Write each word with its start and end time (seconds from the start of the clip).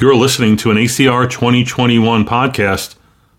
You're 0.00 0.16
listening 0.16 0.56
to 0.56 0.70
an 0.70 0.78
ACR 0.78 1.28
2021 1.28 2.24
podcast, 2.24 2.94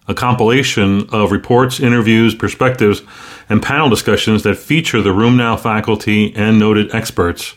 a 0.08 0.13
compilation 0.13 1.10
of 1.10 1.32
reports, 1.32 1.80
interviews, 1.80 2.36
perspectives, 2.36 3.02
and 3.50 3.64
panel 3.64 3.90
discussions 3.90 4.43
that 4.43 4.59
feature 4.59 5.01
the 5.01 5.09
RheumNow 5.09 5.59
faculty 5.59 6.32
and 6.35 6.59
noted 6.59 6.93
experts. 6.93 7.55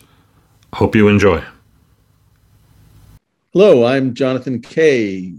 Hope 0.73 0.97
you 0.97 1.09
enjoy. 1.09 1.45
Hello, 3.53 3.85
I'm 3.85 4.15
Jonathan 4.15 4.63
Kay, 4.63 5.35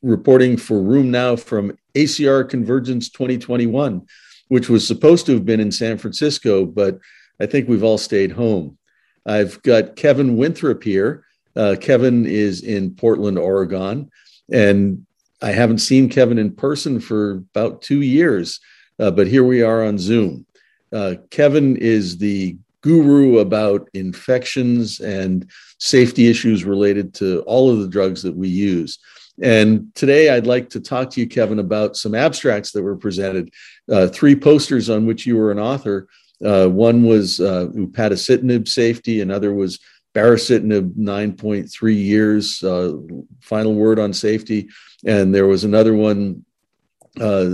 reporting 0.00 0.56
for 0.56 0.80
RheumNow 0.80 1.38
from 1.38 1.76
ACR 1.94 2.48
Convergence 2.48 3.10
2021, 3.10 4.00
which 4.48 4.70
was 4.70 4.86
supposed 4.86 5.26
to 5.26 5.34
have 5.34 5.44
been 5.44 5.60
in 5.60 5.70
San 5.70 5.98
Francisco, 5.98 6.64
but 6.64 6.98
I 7.38 7.44
think 7.44 7.68
we've 7.68 7.84
all 7.84 7.98
stayed 7.98 8.32
home. 8.32 8.78
I've 9.26 9.60
got 9.62 9.96
Kevin 9.96 10.38
Winthrop 10.38 10.82
here 10.82 11.26
uh, 11.56 11.76
Kevin 11.80 12.26
is 12.26 12.62
in 12.62 12.94
Portland, 12.94 13.38
Oregon, 13.38 14.10
and 14.52 15.06
I 15.42 15.52
haven't 15.52 15.78
seen 15.78 16.08
Kevin 16.08 16.38
in 16.38 16.52
person 16.52 17.00
for 17.00 17.42
about 17.54 17.82
two 17.82 18.02
years, 18.02 18.60
uh, 18.98 19.10
but 19.10 19.26
here 19.26 19.44
we 19.44 19.62
are 19.62 19.84
on 19.84 19.98
Zoom. 19.98 20.46
Uh, 20.92 21.14
Kevin 21.30 21.76
is 21.76 22.18
the 22.18 22.56
guru 22.82 23.38
about 23.38 23.88
infections 23.94 25.00
and 25.00 25.50
safety 25.78 26.28
issues 26.28 26.64
related 26.64 27.14
to 27.14 27.40
all 27.42 27.70
of 27.70 27.80
the 27.80 27.88
drugs 27.88 28.22
that 28.22 28.34
we 28.34 28.48
use. 28.48 28.98
And 29.42 29.94
today 29.94 30.30
I'd 30.30 30.46
like 30.46 30.68
to 30.70 30.80
talk 30.80 31.10
to 31.10 31.20
you, 31.20 31.26
Kevin, 31.26 31.58
about 31.58 31.96
some 31.96 32.14
abstracts 32.14 32.72
that 32.72 32.82
were 32.82 32.96
presented, 32.96 33.52
uh, 33.90 34.08
three 34.08 34.36
posters 34.36 34.90
on 34.90 35.06
which 35.06 35.26
you 35.26 35.36
were 35.36 35.50
an 35.50 35.58
author. 35.58 36.08
Uh, 36.44 36.66
one 36.66 37.04
was 37.04 37.40
uh, 37.40 37.66
upadacitinib 37.74 38.68
safety, 38.68 39.20
another 39.20 39.54
was 39.54 39.78
baricitinib 40.14 40.94
9.3 40.94 41.96
years, 41.96 42.62
uh, 42.62 42.94
final 43.40 43.74
word 43.74 43.98
on 43.98 44.12
safety. 44.12 44.68
And 45.04 45.34
there 45.34 45.46
was 45.46 45.64
another 45.64 45.94
one 45.94 46.44
uh, 47.18 47.44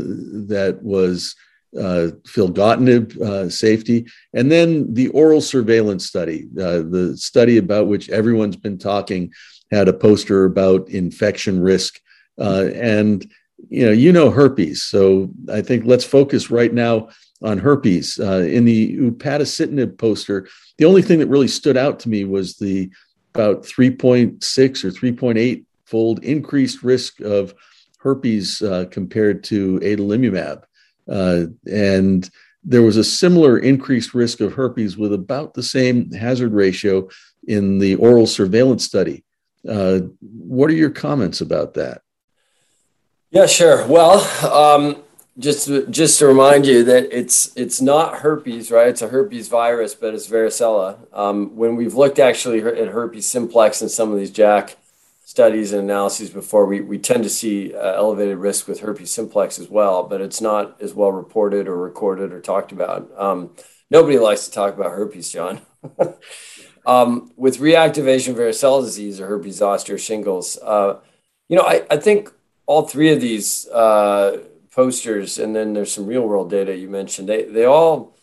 that 0.48 0.78
was 0.82 1.34
uh, 1.76 2.08
filgotinib 2.24 3.20
uh, 3.20 3.50
safety. 3.50 4.06
And 4.32 4.50
then 4.50 4.92
the 4.94 5.08
oral 5.08 5.40
surveillance 5.40 6.06
study, 6.06 6.46
uh, 6.58 6.82
the 6.82 7.14
study 7.16 7.58
about 7.58 7.86
which 7.86 8.08
everyone's 8.08 8.56
been 8.56 8.78
talking, 8.78 9.32
had 9.70 9.88
a 9.88 9.92
poster 9.92 10.44
about 10.44 10.88
infection 10.88 11.60
risk. 11.60 12.00
Uh, 12.38 12.68
and 12.74 13.30
you 13.68 13.84
know, 13.84 13.92
you 13.92 14.12
know 14.12 14.30
herpes. 14.30 14.84
So 14.84 15.30
I 15.50 15.62
think 15.62 15.84
let's 15.86 16.04
focus 16.04 16.50
right 16.50 16.72
now 16.72 17.08
on 17.42 17.58
herpes. 17.58 18.18
Uh, 18.18 18.46
in 18.48 18.64
the 18.64 18.96
upadacitinib 18.96 19.98
poster, 19.98 20.48
the 20.78 20.84
only 20.84 21.02
thing 21.02 21.18
that 21.18 21.28
really 21.28 21.48
stood 21.48 21.76
out 21.76 22.00
to 22.00 22.08
me 22.08 22.24
was 22.24 22.56
the 22.56 22.90
about 23.34 23.62
3.6 23.62 24.84
or 24.84 24.90
3.8 24.90 25.64
fold 25.84 26.24
increased 26.24 26.82
risk 26.82 27.20
of 27.20 27.54
herpes 27.98 28.62
uh, 28.62 28.86
compared 28.90 29.44
to 29.44 29.78
adalimumab. 29.80 30.62
Uh, 31.08 31.46
and 31.70 32.30
there 32.64 32.82
was 32.82 32.96
a 32.96 33.04
similar 33.04 33.58
increased 33.58 34.14
risk 34.14 34.40
of 34.40 34.54
herpes 34.54 34.96
with 34.96 35.12
about 35.12 35.54
the 35.54 35.62
same 35.62 36.10
hazard 36.10 36.52
ratio 36.52 37.08
in 37.46 37.78
the 37.78 37.94
oral 37.96 38.26
surveillance 38.26 38.84
study. 38.84 39.24
Uh, 39.68 40.00
what 40.20 40.70
are 40.70 40.74
your 40.74 40.90
comments 40.90 41.40
about 41.40 41.74
that? 41.74 42.02
Yeah, 43.30 43.46
sure. 43.46 43.86
Well, 43.86 44.20
um, 44.52 45.02
just 45.38 45.68
just 45.90 46.18
to 46.18 46.26
remind 46.26 46.66
you 46.66 46.82
that 46.84 47.16
it's 47.16 47.54
it's 47.56 47.80
not 47.80 48.18
herpes, 48.20 48.70
right? 48.70 48.88
It's 48.88 49.02
a 49.02 49.08
herpes 49.08 49.48
virus, 49.48 49.94
but 49.94 50.14
it's 50.14 50.28
varicella. 50.28 50.98
Um, 51.12 51.56
when 51.56 51.76
we've 51.76 51.94
looked 51.94 52.18
actually 52.18 52.62
at 52.62 52.88
herpes 52.88 53.26
simplex 53.28 53.82
in 53.82 53.88
some 53.88 54.12
of 54.12 54.18
these 54.18 54.30
JAK 54.30 54.76
studies 55.24 55.72
and 55.72 55.82
analyses 55.82 56.30
before, 56.30 56.64
we, 56.64 56.80
we 56.80 56.98
tend 56.98 57.24
to 57.24 57.28
see 57.28 57.74
uh, 57.74 57.94
elevated 57.94 58.38
risk 58.38 58.66
with 58.68 58.80
herpes 58.80 59.10
simplex 59.10 59.58
as 59.58 59.68
well, 59.68 60.04
but 60.04 60.20
it's 60.20 60.40
not 60.40 60.80
as 60.80 60.94
well 60.94 61.12
reported 61.12 61.68
or 61.68 61.76
recorded 61.76 62.32
or 62.32 62.40
talked 62.40 62.72
about. 62.72 63.10
Um, 63.18 63.50
nobody 63.90 64.18
likes 64.18 64.46
to 64.46 64.52
talk 64.52 64.74
about 64.74 64.92
herpes, 64.92 65.30
John. 65.30 65.60
um, 66.86 67.32
with 67.36 67.58
reactivation 67.58 68.34
varicella 68.34 68.82
disease 68.82 69.20
or 69.20 69.26
herpes 69.26 69.56
zoster 69.56 69.98
shingles, 69.98 70.58
uh, 70.62 71.00
you 71.48 71.56
know, 71.56 71.64
I, 71.64 71.82
I 71.90 71.98
think 71.98 72.32
all 72.64 72.88
three 72.88 73.12
of 73.12 73.20
these. 73.20 73.68
Uh, 73.68 74.38
posters, 74.76 75.38
and 75.38 75.56
then 75.56 75.72
there's 75.72 75.90
some 75.90 76.06
real 76.06 76.28
world 76.28 76.50
data 76.50 76.76
you 76.76 76.88
mentioned. 76.88 77.28
They 77.28 77.44
they 77.44 77.64
all 77.64 78.14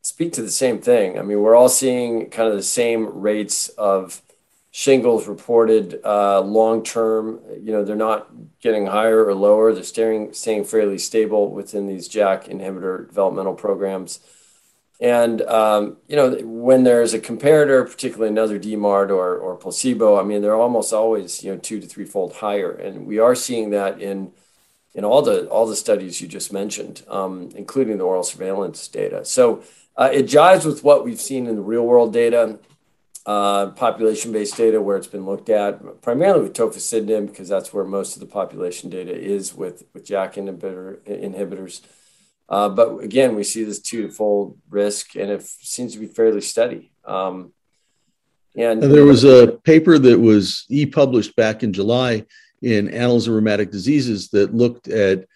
speak 0.00 0.32
to 0.32 0.42
the 0.42 0.50
same 0.50 0.78
thing. 0.80 1.18
I 1.18 1.22
mean, 1.22 1.40
we're 1.40 1.54
all 1.54 1.68
seeing 1.68 2.30
kind 2.30 2.48
of 2.48 2.56
the 2.56 2.62
same 2.62 3.20
rates 3.20 3.68
of 3.68 4.22
shingles 4.70 5.28
reported 5.28 6.00
uh, 6.04 6.40
long 6.40 6.82
term. 6.82 7.40
You 7.60 7.72
know, 7.72 7.84
they're 7.84 7.94
not 7.94 8.28
getting 8.60 8.86
higher 8.86 9.24
or 9.26 9.34
lower. 9.34 9.74
They're 9.74 9.82
staying 9.84 10.32
staying 10.32 10.64
fairly 10.64 10.98
stable 10.98 11.50
within 11.50 11.86
these 11.86 12.08
JAK 12.08 12.46
inhibitor 12.46 13.06
developmental 13.06 13.54
programs. 13.54 14.20
And 15.00 15.42
um, 15.42 15.98
you 16.08 16.16
know, 16.16 16.30
when 16.42 16.84
there's 16.84 17.12
a 17.12 17.20
comparator, 17.20 17.86
particularly 17.86 18.30
another 18.30 18.58
DMARD 18.58 19.10
or 19.10 19.36
or 19.36 19.56
placebo, 19.56 20.18
I 20.18 20.24
mean, 20.24 20.40
they're 20.40 20.56
almost 20.56 20.94
always 20.94 21.44
you 21.44 21.52
know 21.52 21.58
two 21.58 21.80
to 21.80 21.86
three 21.86 22.06
fold 22.06 22.32
higher, 22.36 22.72
and 22.72 23.06
we 23.06 23.18
are 23.18 23.34
seeing 23.34 23.70
that 23.70 24.00
in 24.00 24.32
in 24.98 25.04
all 25.04 25.22
the 25.22 25.46
all 25.46 25.64
the 25.64 25.76
studies 25.76 26.20
you 26.20 26.26
just 26.26 26.52
mentioned, 26.52 27.04
um, 27.08 27.50
including 27.54 27.98
the 27.98 28.04
oral 28.04 28.24
surveillance 28.24 28.88
data. 28.88 29.24
So 29.24 29.62
uh, 29.96 30.10
it 30.12 30.26
jives 30.26 30.66
with 30.66 30.82
what 30.82 31.04
we've 31.04 31.20
seen 31.20 31.46
in 31.46 31.54
the 31.54 31.62
real 31.62 31.86
world 31.86 32.12
data, 32.12 32.58
uh, 33.24 33.68
population 33.84 34.32
based 34.32 34.56
data, 34.56 34.82
where 34.82 34.96
it's 34.96 35.06
been 35.06 35.24
looked 35.24 35.50
at 35.50 36.02
primarily 36.02 36.42
with 36.42 36.52
tofacitinib 36.52 37.28
because 37.28 37.48
that's 37.48 37.72
where 37.72 37.84
most 37.84 38.16
of 38.16 38.20
the 38.20 38.26
population 38.26 38.90
data 38.90 39.16
is 39.16 39.54
with 39.54 39.84
JAK 39.94 40.34
inhibitor 40.34 40.98
inhibitors. 41.06 41.80
Uh, 42.48 42.68
but 42.68 42.98
again, 42.98 43.36
we 43.36 43.44
see 43.44 43.62
this 43.62 43.78
two-fold 43.78 44.58
risk, 44.68 45.14
and 45.14 45.30
it 45.30 45.42
seems 45.44 45.92
to 45.92 46.00
be 46.00 46.06
fairly 46.06 46.40
steady. 46.40 46.90
Um, 47.04 47.52
and 48.56 48.82
there 48.82 49.04
was 49.04 49.22
a 49.22 49.58
paper 49.62 49.96
that 49.96 50.18
was 50.18 50.64
e-published 50.68 51.36
back 51.36 51.62
in 51.62 51.72
July 51.72 52.24
in 52.62 52.88
Annals 52.88 53.28
of 53.28 53.34
Rheumatic 53.34 53.70
Diseases 53.70 54.28
that 54.30 54.54
looked 54.54 54.88
at 54.88 55.26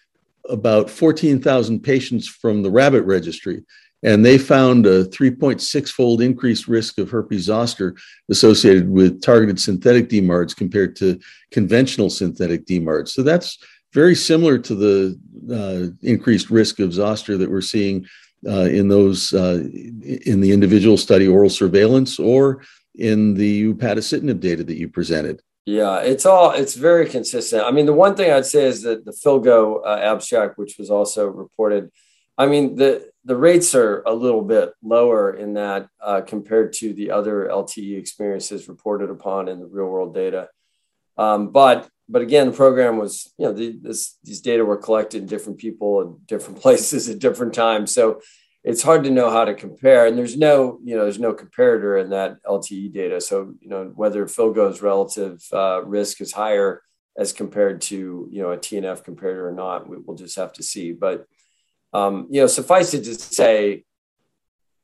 about 0.49 0.89
14,000 0.89 1.79
patients 1.79 2.27
from 2.27 2.63
the 2.63 2.71
rabbit 2.71 3.03
registry. 3.03 3.63
And 4.03 4.25
they 4.25 4.37
found 4.37 4.85
a 4.85 5.05
3.6 5.05 5.89
fold 5.89 6.21
increased 6.21 6.67
risk 6.67 6.97
of 6.97 7.09
herpes 7.09 7.43
zoster 7.43 7.95
associated 8.29 8.89
with 8.89 9.21
targeted 9.21 9.59
synthetic 9.59 10.09
DMARDs 10.09 10.55
compared 10.55 10.97
to 10.97 11.19
conventional 11.51 12.09
synthetic 12.09 12.65
DMARDs. 12.65 13.09
So 13.09 13.23
that's 13.23 13.57
very 13.93 14.15
similar 14.15 14.57
to 14.57 14.75
the 14.75 15.19
uh, 15.49 15.95
increased 16.05 16.49
risk 16.49 16.79
of 16.79 16.93
zoster 16.93 17.37
that 17.37 17.49
we're 17.49 17.61
seeing 17.61 18.05
uh, 18.45 18.65
in 18.65 18.89
those 18.89 19.33
uh, 19.33 19.63
in 19.71 20.41
the 20.41 20.51
individual 20.51 20.97
study 20.97 21.27
oral 21.27 21.49
surveillance 21.49 22.19
or 22.19 22.61
in 22.95 23.33
the 23.35 23.73
upadacitinib 23.73 24.41
data 24.41 24.63
that 24.63 24.77
you 24.77 24.89
presented. 24.89 25.41
Yeah, 25.65 25.99
it's 25.99 26.25
all 26.25 26.51
it's 26.51 26.75
very 26.75 27.07
consistent. 27.07 27.63
I 27.63 27.71
mean, 27.71 27.85
the 27.85 27.93
one 27.93 28.15
thing 28.15 28.31
I'd 28.31 28.45
say 28.45 28.65
is 28.65 28.81
that 28.81 29.05
the 29.05 29.11
Filgo 29.11 29.81
uh, 29.85 29.97
abstract, 29.97 30.57
which 30.57 30.77
was 30.77 30.89
also 30.89 31.27
reported, 31.27 31.89
I 32.37 32.47
mean 32.47 32.75
the 32.75 33.09
the 33.23 33.37
rates 33.37 33.73
are 33.73 34.01
a 34.05 34.13
little 34.13 34.41
bit 34.41 34.73
lower 34.83 35.33
in 35.33 35.53
that 35.53 35.87
uh, 36.01 36.21
compared 36.21 36.73
to 36.73 36.93
the 36.93 37.11
other 37.11 37.47
LTE 37.49 37.97
experiences 37.97 38.67
reported 38.67 39.09
upon 39.09 39.47
in 39.47 39.61
the 39.61 39.67
real 39.67 39.87
world 39.87 40.13
data. 40.13 40.49
Um, 41.17 41.49
but 41.51 41.87
but 42.09 42.21
again, 42.21 42.47
the 42.47 42.57
program 42.57 42.97
was 42.97 43.31
you 43.37 43.45
know 43.45 43.53
the, 43.53 43.79
this, 43.81 44.17
these 44.23 44.41
data 44.41 44.65
were 44.65 44.77
collected 44.77 45.21
in 45.21 45.27
different 45.27 45.59
people 45.59 46.01
in 46.01 46.17
different 46.25 46.61
places 46.61 47.07
at 47.07 47.19
different 47.19 47.53
times, 47.53 47.93
so 47.93 48.19
it's 48.63 48.81
hard 48.81 49.03
to 49.03 49.11
know 49.11 49.29
how 49.29 49.43
to 49.43 49.53
compare 49.53 50.07
and 50.07 50.17
there's 50.17 50.37
no 50.37 50.79
you 50.83 50.95
know 50.95 51.03
there's 51.03 51.19
no 51.19 51.33
comparator 51.33 52.01
in 52.01 52.09
that 52.11 52.41
lte 52.43 52.91
data. 52.91 53.19
So 53.19 53.53
you 53.59 53.69
know 53.69 53.91
whether 53.95 54.27
filgo's 54.27 54.81
relative 54.81 55.43
uh, 55.51 55.83
risk 55.83 56.21
is 56.21 56.31
higher 56.31 56.81
as 57.17 57.33
compared 57.33 57.81
to 57.81 58.27
you 58.31 58.41
know 58.41 58.51
a 58.51 58.57
tnf 58.57 59.03
comparator 59.03 59.47
or 59.49 59.51
not 59.51 59.87
we, 59.87 59.97
will 59.97 60.15
just 60.15 60.37
have 60.37 60.53
to 60.53 60.63
see. 60.63 60.93
But 60.93 61.25
um, 61.93 62.27
you 62.29 62.41
know 62.41 62.47
suffice 62.47 62.93
it 62.93 63.03
to 63.03 63.15
say 63.15 63.83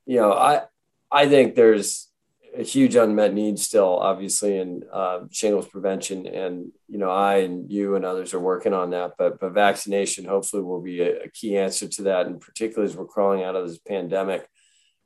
you 0.05 0.17
know 0.17 0.33
i 0.33 0.63
i 1.11 1.27
think 1.27 1.55
there's 1.55 2.08
a 2.57 2.63
huge 2.63 2.95
unmet 2.95 3.33
need 3.33 3.59
still, 3.59 3.97
obviously, 3.97 4.57
in 4.57 4.83
uh, 4.91 5.21
shingles 5.31 5.67
prevention. 5.67 6.25
And 6.27 6.71
you 6.87 6.97
know, 6.97 7.09
I 7.09 7.37
and 7.37 7.71
you 7.71 7.95
and 7.95 8.05
others 8.05 8.33
are 8.33 8.39
working 8.39 8.73
on 8.73 8.91
that. 8.91 9.13
But 9.17 9.39
but 9.39 9.53
vaccination 9.53 10.25
hopefully 10.25 10.63
will 10.63 10.81
be 10.81 11.01
a, 11.01 11.23
a 11.23 11.29
key 11.29 11.57
answer 11.57 11.87
to 11.87 12.03
that. 12.03 12.25
And 12.25 12.39
particularly 12.39 12.91
as 12.91 12.97
we're 12.97 13.05
crawling 13.05 13.43
out 13.43 13.55
of 13.55 13.67
this 13.67 13.77
pandemic, 13.79 14.47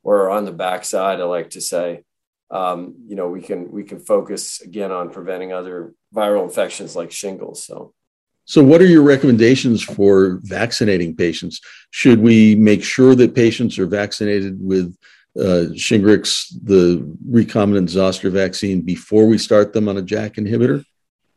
we're 0.04 0.30
on 0.30 0.46
the 0.46 0.52
backside. 0.52 1.20
I 1.20 1.26
like 1.26 1.52
to 1.52 1.62
say, 1.62 2.04
um, 2.52 2.96
you 3.08 3.16
know, 3.16 3.30
we 3.30 3.42
can 3.42 3.72
we 3.72 3.84
can 3.84 4.00
focus 4.00 4.62
again 4.62 4.92
on 4.92 5.10
preventing 5.10 5.54
other 5.54 5.94
viral 6.14 6.44
infections 6.44 6.96
like 6.96 7.12
shingles. 7.12 7.66
So. 7.66 7.94
So, 8.46 8.62
what 8.62 8.82
are 8.82 8.86
your 8.86 9.04
recommendations 9.04 9.82
for 9.82 10.40
vaccinating 10.44 11.16
patients? 11.16 11.62
Should 11.92 12.20
we 12.20 12.56
make 12.56 12.84
sure 12.84 13.16
that 13.16 13.36
patients 13.36 13.80
are 13.80 13.88
vaccinated 13.88 14.58
with 14.60 14.98
uh, 15.38 15.74
Shingrix, 15.74 16.54
the 16.64 17.04
recombinant 17.30 17.90
zoster 17.90 18.30
vaccine, 18.30 18.82
before 18.82 19.26
we 19.26 19.38
start 19.38 19.74
them 19.74 19.88
on 19.88 19.98
a 19.98 20.02
JAK 20.02 20.36
inhibitor? 20.36 20.86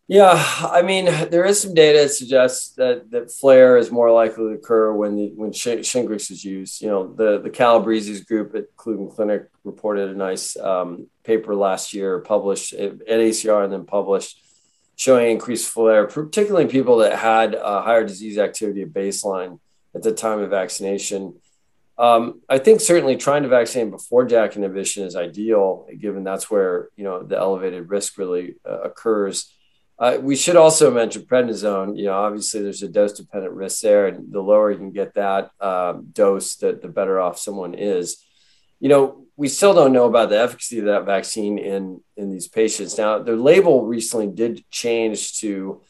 Yeah, 0.08 0.40
I 0.60 0.82
mean, 0.82 1.06
there 1.30 1.44
is 1.44 1.60
some 1.60 1.74
data 1.74 1.98
that 1.98 2.10
suggests 2.10 2.74
that 2.74 3.10
that 3.10 3.32
flare 3.32 3.76
is 3.76 3.90
more 3.90 4.12
likely 4.12 4.44
to 4.44 4.50
occur 4.50 4.92
when 4.92 5.16
the 5.16 5.32
when 5.34 5.50
Shingrix 5.50 6.30
is 6.30 6.44
used. 6.44 6.80
You 6.80 6.88
know, 6.88 7.12
the 7.12 7.40
the 7.40 7.50
Calabrese 7.50 8.22
group 8.22 8.54
at 8.54 8.76
Cleveland 8.76 9.12
Clinic 9.12 9.48
reported 9.64 10.10
a 10.10 10.14
nice 10.14 10.56
um, 10.58 11.08
paper 11.24 11.56
last 11.56 11.92
year, 11.92 12.20
published 12.20 12.72
at 12.72 12.98
ACR 12.98 13.64
and 13.64 13.72
then 13.72 13.84
published, 13.84 14.40
showing 14.94 15.28
increased 15.28 15.68
flare, 15.68 16.06
particularly 16.06 16.66
in 16.66 16.70
people 16.70 16.98
that 16.98 17.18
had 17.18 17.56
uh, 17.56 17.82
higher 17.82 18.06
disease 18.06 18.38
activity 18.38 18.82
at 18.82 18.90
baseline 18.90 19.58
at 19.92 20.04
the 20.04 20.12
time 20.12 20.38
of 20.38 20.50
vaccination. 20.50 21.40
Um, 21.98 22.42
I 22.48 22.58
think 22.58 22.80
certainly 22.80 23.16
trying 23.16 23.42
to 23.44 23.48
vaccinate 23.48 23.90
before 23.90 24.26
JAK 24.26 24.56
inhibition 24.56 25.04
is 25.04 25.16
ideal, 25.16 25.86
given 25.98 26.24
that's 26.24 26.50
where 26.50 26.90
you 26.96 27.04
know 27.04 27.22
the 27.22 27.38
elevated 27.38 27.88
risk 27.88 28.18
really 28.18 28.56
uh, 28.68 28.80
occurs. 28.82 29.52
Uh, 29.98 30.18
we 30.20 30.36
should 30.36 30.56
also 30.56 30.90
mention 30.90 31.22
prednisone. 31.22 31.96
You 31.96 32.06
know, 32.06 32.12
obviously 32.12 32.62
there's 32.62 32.82
a 32.82 32.88
dose 32.88 33.14
dependent 33.14 33.54
risk 33.54 33.80
there, 33.80 34.08
and 34.08 34.30
the 34.30 34.42
lower 34.42 34.70
you 34.70 34.76
can 34.76 34.92
get 34.92 35.14
that 35.14 35.50
um, 35.58 36.08
dose, 36.12 36.56
the, 36.56 36.78
the 36.80 36.88
better 36.88 37.18
off 37.18 37.38
someone 37.38 37.72
is. 37.72 38.22
You 38.78 38.90
know, 38.90 39.24
we 39.36 39.48
still 39.48 39.72
don't 39.72 39.94
know 39.94 40.04
about 40.04 40.28
the 40.28 40.38
efficacy 40.38 40.80
of 40.80 40.84
that 40.84 41.06
vaccine 41.06 41.56
in 41.58 42.02
in 42.14 42.30
these 42.30 42.46
patients. 42.46 42.98
Now, 42.98 43.20
the 43.20 43.36
label 43.36 43.86
recently 43.86 44.26
did 44.26 44.68
change 44.70 45.40
to 45.40 45.80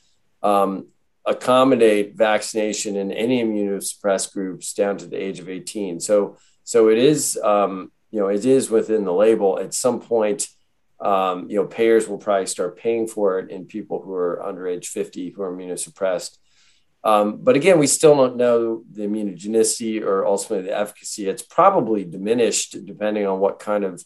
um, 0.41 0.87
accommodate 1.27 2.15
vaccination 2.17 2.97
in 2.97 3.11
any 3.11 3.43
immunosuppressed 3.43 4.33
groups 4.33 4.73
down 4.73 4.97
to 4.99 5.07
the 5.07 5.21
age 5.21 5.41
of 5.41 5.49
18. 5.49 6.01
So, 6.01 6.39
so 6.63 6.89
it 6.89 6.99
is, 6.99 7.39
um, 7.43 7.91
you 8.11 8.21
know, 8.21 8.29
it 8.29 8.45
is 8.45 8.71
within 8.71 9.05
the 9.05 9.13
label. 9.13 9.59
At 9.59 9.75
some 9.75 10.01
point, 10.01 10.49
um, 11.01 11.51
you 11.51 11.57
know, 11.57 11.67
payers 11.67 12.09
will 12.09 12.19
probably 12.19 12.47
start 12.47 12.79
paying 12.79 13.07
for 13.07 13.39
it 13.39 13.51
in 13.51 13.67
people 13.67 14.01
who 14.01 14.15
are 14.15 14.43
under 14.43 14.67
age 14.67 14.89
50 14.89 15.31
who 15.31 15.43
are 15.43 15.53
immunosuppressed. 15.53 16.39
Um, 17.05 17.39
but 17.43 17.57
again, 17.57 17.79
we 17.79 17.87
still 17.87 18.17
don't 18.17 18.37
know 18.37 18.83
the 18.91 19.03
immunogenicity 19.03 20.03
or 20.03 20.27
ultimately 20.27 20.67
the 20.67 20.77
efficacy. 20.77 21.29
It's 21.29 21.43
probably 21.43 22.05
diminished 22.05 22.85
depending 22.85 23.27
on 23.27 23.39
what 23.39 23.59
kind 23.59 23.85
of 23.85 24.03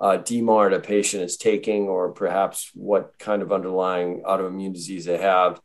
uh, 0.00 0.18
DMARD 0.18 0.74
a 0.74 0.80
patient 0.80 1.22
is 1.22 1.36
taking, 1.36 1.82
or 1.86 2.12
perhaps 2.12 2.70
what 2.74 3.18
kind 3.18 3.42
of 3.42 3.52
underlying 3.52 4.22
autoimmune 4.22 4.72
disease 4.72 5.04
they 5.04 5.18
have. 5.18 5.60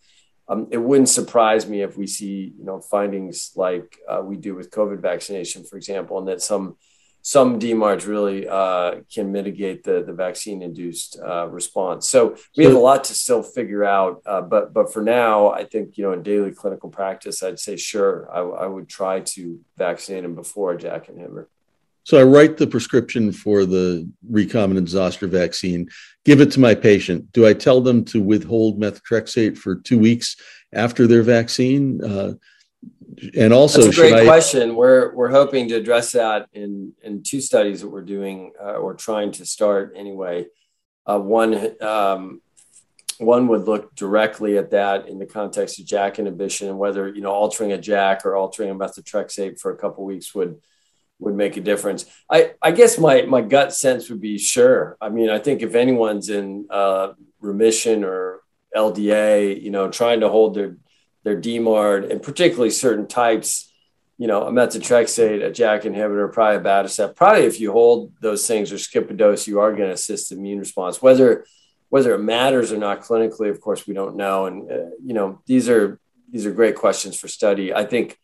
Um, 0.48 0.68
it 0.72 0.78
wouldn't 0.78 1.10
surprise 1.10 1.68
me 1.68 1.82
if 1.82 1.98
we 1.98 2.08
see, 2.08 2.54
you 2.58 2.66
know, 2.66 2.80
findings 2.80 3.52
like 3.56 3.98
uh, 4.08 4.22
we 4.24 4.38
do 4.38 4.54
with 4.56 4.70
COVID 4.70 5.02
vaccination, 5.02 5.64
for 5.64 5.78
example, 5.78 6.20
and 6.20 6.28
that 6.28 6.42
some 6.42 6.78
some 7.26 7.60
DMARDs 7.60 8.06
really 8.06 8.48
uh, 8.48 8.98
can 9.12 9.32
mitigate 9.32 9.84
the, 9.84 10.04
the 10.04 10.14
vaccine 10.14 10.62
induced 10.62 11.20
uh, 11.20 11.48
response. 11.48 12.08
So 12.08 12.36
we 12.56 12.66
have 12.66 12.76
a 12.76 12.80
lot 12.80 13.06
to 13.06 13.16
still 13.16 13.42
figure 13.42 13.84
out. 13.84 14.22
Uh, 14.28 14.42
but 14.42 14.74
but 14.74 14.94
for 14.94 15.02
now, 15.02 15.50
I 15.50 15.64
think 15.64 15.98
you 15.98 16.04
know 16.04 16.14
in 16.14 16.22
daily 16.22 16.52
clinical 16.52 16.90
practice, 16.90 17.42
I'd 17.42 17.60
say 17.60 17.78
sure, 17.78 18.30
I, 18.32 18.42
I 18.42 18.68
would 18.68 18.88
try 18.88 19.22
to 19.22 19.60
vaccinate 19.76 20.22
them 20.22 20.36
before 20.36 20.74
a 20.74 20.78
JAK 20.78 21.08
inhibitor. 21.08 21.48
So 22.06 22.20
I 22.20 22.24
write 22.24 22.58
the 22.58 22.68
prescription 22.68 23.32
for 23.32 23.66
the 23.66 24.08
recombinant 24.32 24.88
zoster 24.88 25.26
vaccine, 25.26 25.90
give 26.24 26.40
it 26.40 26.52
to 26.52 26.60
my 26.60 26.76
patient. 26.76 27.32
Do 27.34 27.48
I 27.48 27.54
tell 27.54 27.82
them 27.82 28.06
to 28.06 28.22
withhold 28.22 28.80
methotrexate 28.80 29.58
for 29.58 29.76
two 29.76 29.98
weeks 29.98 30.36
after 30.72 31.08
their 31.08 31.24
vaccine? 31.24 32.04
Uh, 32.04 32.34
and 33.36 33.52
also, 33.52 33.82
that's 33.82 33.98
a 33.98 34.00
great 34.00 34.14
I... 34.14 34.24
question. 34.24 34.76
We're 34.76 35.16
we're 35.16 35.32
hoping 35.32 35.68
to 35.70 35.76
address 35.76 36.12
that 36.12 36.48
in 36.54 36.94
in 37.02 37.24
two 37.24 37.42
studies 37.42 37.82
that 37.82 37.90
we're 37.90 38.04
doing 38.04 38.54
uh, 38.62 38.74
or 38.74 38.94
trying 38.94 39.32
to 39.34 39.46
start 39.46 39.94
anyway. 39.96 40.46
Uh, 41.08 41.18
one 41.20 41.82
um, 41.82 42.42
one 43.18 43.48
would 43.48 43.64
look 43.64 43.96
directly 43.96 44.60
at 44.60 44.70
that 44.72 45.08
in 45.08 45.18
the 45.18 45.26
context 45.26 45.80
of 45.80 45.88
JAK 45.88 46.20
inhibition 46.20 46.68
and 46.68 46.78
whether 46.78 47.08
you 47.08 47.22
know 47.22 47.32
altering 47.32 47.72
a 47.72 47.80
JAK 47.80 48.26
or 48.26 48.36
altering 48.36 48.70
a 48.70 48.76
methotrexate 48.76 49.60
for 49.60 49.72
a 49.72 49.78
couple 49.78 50.06
weeks 50.06 50.36
would 50.36 50.62
would 51.20 51.36
make 51.36 51.58
a 51.58 51.62
difference. 51.62 52.06
I 52.30 52.54
I 52.62 52.72
guess 52.72 52.98
my 52.98 53.24
my 53.24 53.42
gut 53.42 53.74
sense 53.74 54.10
would 54.10 54.22
be 54.22 54.38
sure. 54.38 54.98
I 55.00 55.10
mean, 55.10 55.30
I 55.30 55.40
think 55.40 55.62
if 55.62 55.76
anyone's 55.76 56.30
in 56.30 56.68
uh, 56.70 57.14
remission 57.40 58.04
or 58.04 58.42
LDA, 58.76 59.62
you 59.62 59.72
know, 59.72 59.90
trying 59.90 60.20
to 60.22 60.30
hold 60.30 60.56
their 60.56 60.78
their 61.24 61.40
DMARD, 61.40 62.12
and 62.12 62.22
particularly 62.22 62.70
certain 62.70 63.08
types, 63.08 63.72
you 64.18 64.28
know, 64.28 64.44
a 64.44 64.52
methotrexate, 64.52 65.44
a 65.44 65.52
JAK 65.52 65.84
inhibitor, 65.84 66.32
probably 66.32 66.58
a 66.58 66.60
abatacept. 66.62 67.16
Probably 67.16 67.46
if 67.46 67.60
you 67.60 67.72
hold 67.72 68.14
those 68.22 68.46
things 68.46 68.72
or 68.72 68.78
skip 68.78 69.10
a 69.10 69.14
dose, 69.14 69.48
you 69.48 69.60
are 69.60 69.72
going 69.72 69.90
to 69.90 69.96
assist 69.96 70.30
the 70.30 70.36
immune 70.36 70.60
response. 70.60 71.02
Whether 71.02 71.46
whether 71.90 72.14
it 72.14 72.20
matters 72.20 72.72
or 72.72 72.78
not 72.78 73.02
clinically, 73.02 73.50
of 73.50 73.62
course, 73.62 73.88
we 73.88 73.94
don't 73.94 74.18
know. 74.18 74.48
And 74.48 74.72
uh, 74.72 74.90
you 75.04 75.14
know, 75.14 75.42
these 75.46 75.70
are 75.70 76.00
these 76.30 76.46
are 76.46 76.52
great 76.52 76.76
questions 76.76 77.18
for 77.18 77.28
study. 77.28 77.74
I 77.74 77.86
think 77.86 78.18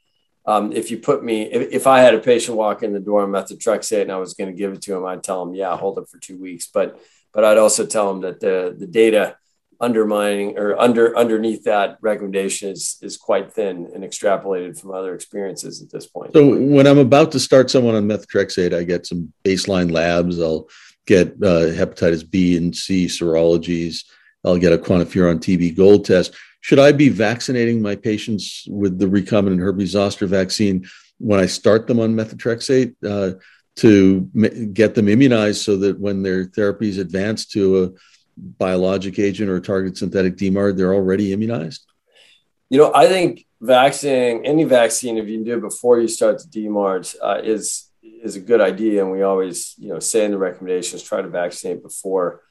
um, 0.46 0.72
if 0.72 0.90
you 0.90 0.98
put 0.98 1.24
me, 1.24 1.44
if, 1.44 1.72
if, 1.72 1.88
I 1.88 2.00
had 2.00 2.16
a 2.16 2.20
patient 2.20 2.58
walk 2.58 2.82
in 2.82 2.94
the 2.94 3.00
door 3.00 3.22
on 3.22 3.30
methotrexate 3.30 4.02
and 4.02 4.12
I 4.12 4.18
was 4.18 4.34
going 4.34 4.50
to 4.50 4.58
give 4.58 4.74
it 4.74 4.82
to 4.84 4.96
him, 4.96 5.06
I'd 5.06 5.24
tell 5.24 5.44
him, 5.44 5.54
yeah, 5.54 5.76
hold 5.78 6.00
it 6.00 6.10
for 6.10 6.18
two 6.18 6.38
weeks. 6.38 6.68
But 6.68 7.00
but 7.34 7.46
I'd 7.46 7.58
also 7.58 7.86
tell 7.86 8.10
him 8.12 8.22
that 8.22 8.40
the 8.40 8.76
the 8.78 8.88
data 8.88 9.38
undermining 9.80 10.58
or 10.58 10.80
under 10.80 11.18
underneath 11.18 11.64
that 11.64 11.98
recommendation 12.02 12.70
is 12.70 12.98
is 13.02 13.18
quite 13.18 13.52
thin 13.52 13.90
and 13.94 14.04
extrapolated 14.04 14.80
from 14.80 14.92
other 14.92 15.14
experiences 15.14 15.82
at 15.82 15.92
this 15.92 16.08
point. 16.08 16.34
So 16.34 16.56
when 16.56 16.88
I'm 16.88 17.00
about 17.00 17.32
to 17.34 17.40
start 17.40 17.70
someone 17.70 17.96
on 17.96 18.08
methotrexate, 18.08 18.76
I 18.76 18.84
get 18.84 19.06
some 19.06 19.34
baseline 19.44 19.92
labs. 19.92 20.40
I'll 20.40 20.70
get 21.06 21.30
uh, 21.44 21.74
hepatitis 21.74 22.30
B 22.30 22.58
and 22.58 22.76
C 22.76 23.06
serologies. 23.06 24.04
I'll 24.44 24.58
get 24.58 24.74
a 24.74 24.78
quantiferon 24.78 25.40
TB 25.40 25.76
gold 25.76 26.06
test. 26.06 26.34
Should 26.62 26.80
I 26.80 26.92
be 26.92 27.10
vaccinating 27.10 27.82
my 27.82 27.96
patients 27.96 28.66
with 28.70 29.00
the 29.00 29.06
recombinant 29.06 29.60
herpes 29.60 29.92
zoster 29.92 30.28
vaccine 30.28 30.88
when 31.18 31.40
I 31.40 31.46
start 31.46 31.88
them 31.88 32.00
on 32.00 32.16
methotrexate 32.16 32.96
uh, 33.08 33.40
to 33.78 34.30
m- 34.36 34.74
get 34.74 34.96
them 34.96 35.08
immunized 35.08 35.62
so 35.62 35.78
that 35.78 36.00
when 36.00 36.24
their 36.24 36.46
therapies 36.46 37.00
advance 37.00 37.46
to 37.48 37.84
a 37.84 37.90
biologic 38.38 39.20
agent 39.20 39.50
or 39.50 39.58
a 39.58 39.62
target 39.62 39.98
synthetic 39.98 40.36
DMARD, 40.38 40.78
they're 40.78 40.94
already 40.94 41.34
immunized? 41.34 41.86
You 42.70 42.78
know, 42.78 42.92
I 42.94 43.08
think 43.08 43.46
vaccinating 43.60 44.46
any 44.46 44.64
vaccine, 44.64 45.18
if 45.18 45.28
you 45.28 45.38
can 45.38 45.46
do 45.46 45.58
it 45.58 45.62
before 45.62 46.00
you 46.00 46.08
start 46.08 46.40
the 46.40 46.62
DMARDs, 46.62 47.16
uh, 47.22 47.42
is 47.44 47.88
is 48.02 48.36
a 48.36 48.40
good 48.40 48.62
idea. 48.62 49.04
And 49.04 49.12
we 49.12 49.24
always, 49.24 49.76
you 49.78 49.90
know, 49.90 50.00
say 50.00 50.26
in 50.26 50.32
the 50.32 50.38
recommendations, 50.38 51.04
try 51.04 51.22
to 51.22 51.28
vaccinate 51.28 51.84
before 51.84 52.42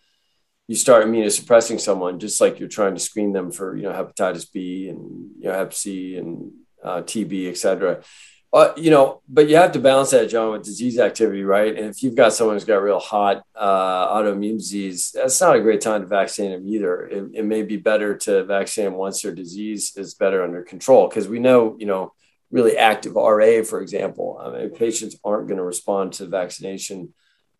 you 0.71 0.77
start 0.77 1.05
immunosuppressing 1.05 1.81
someone, 1.81 2.21
just 2.21 2.41
like 2.41 2.61
you're 2.61 2.69
trying 2.69 2.95
to 2.95 3.01
screen 3.01 3.33
them 3.33 3.51
for, 3.51 3.77
you 3.77 3.83
know, 3.83 3.91
hepatitis 3.91 4.47
B 4.53 4.89
and 4.89 5.31
you 5.41 5.49
know, 5.49 5.53
Hep 5.53 5.75
C 5.75 6.17
and 6.17 6.53
uh, 6.85 7.03
TB, 7.03 7.49
et 7.49 7.59
cetera. 7.59 8.05
Uh, 8.53 8.73
you 8.77 8.93
know, 8.93 9.21
but 9.29 9.49
you 9.49 9.57
have 9.57 9.73
to 9.73 9.81
balance 9.81 10.13
that, 10.13 10.31
John, 10.31 10.53
with 10.53 10.63
disease 10.63 11.01
activity, 11.01 11.43
right? 11.43 11.77
And 11.77 11.87
if 11.87 12.05
you've 12.05 12.15
got 12.15 12.35
someone 12.35 12.55
who's 12.55 12.65
got 12.65 12.85
real 12.85 13.01
hot 13.01 13.43
uh, 13.57 14.15
autoimmune 14.15 14.59
disease, 14.59 15.11
that's 15.13 15.41
not 15.41 15.57
a 15.57 15.61
great 15.61 15.81
time 15.81 16.03
to 16.03 16.07
vaccinate 16.07 16.53
them 16.53 16.69
either. 16.69 17.05
It, 17.05 17.31
it 17.35 17.45
may 17.45 17.63
be 17.63 17.77
better 17.77 18.17
to 18.19 18.45
vaccinate 18.45 18.93
them 18.93 18.99
once 18.99 19.23
their 19.23 19.35
disease 19.35 19.97
is 19.97 20.15
better 20.15 20.45
under 20.45 20.63
control, 20.63 21.09
because 21.09 21.27
we 21.27 21.41
know, 21.41 21.75
you 21.81 21.87
know, 21.87 22.13
really 22.53 22.77
active 22.77 23.17
RA, 23.17 23.65
for 23.65 23.81
example, 23.83 24.41
I 24.41 24.51
mean, 24.51 24.71
patients 24.71 25.17
aren't 25.25 25.49
going 25.49 25.59
to 25.59 25.65
respond 25.65 26.13
to 26.15 26.27
vaccination 26.27 27.13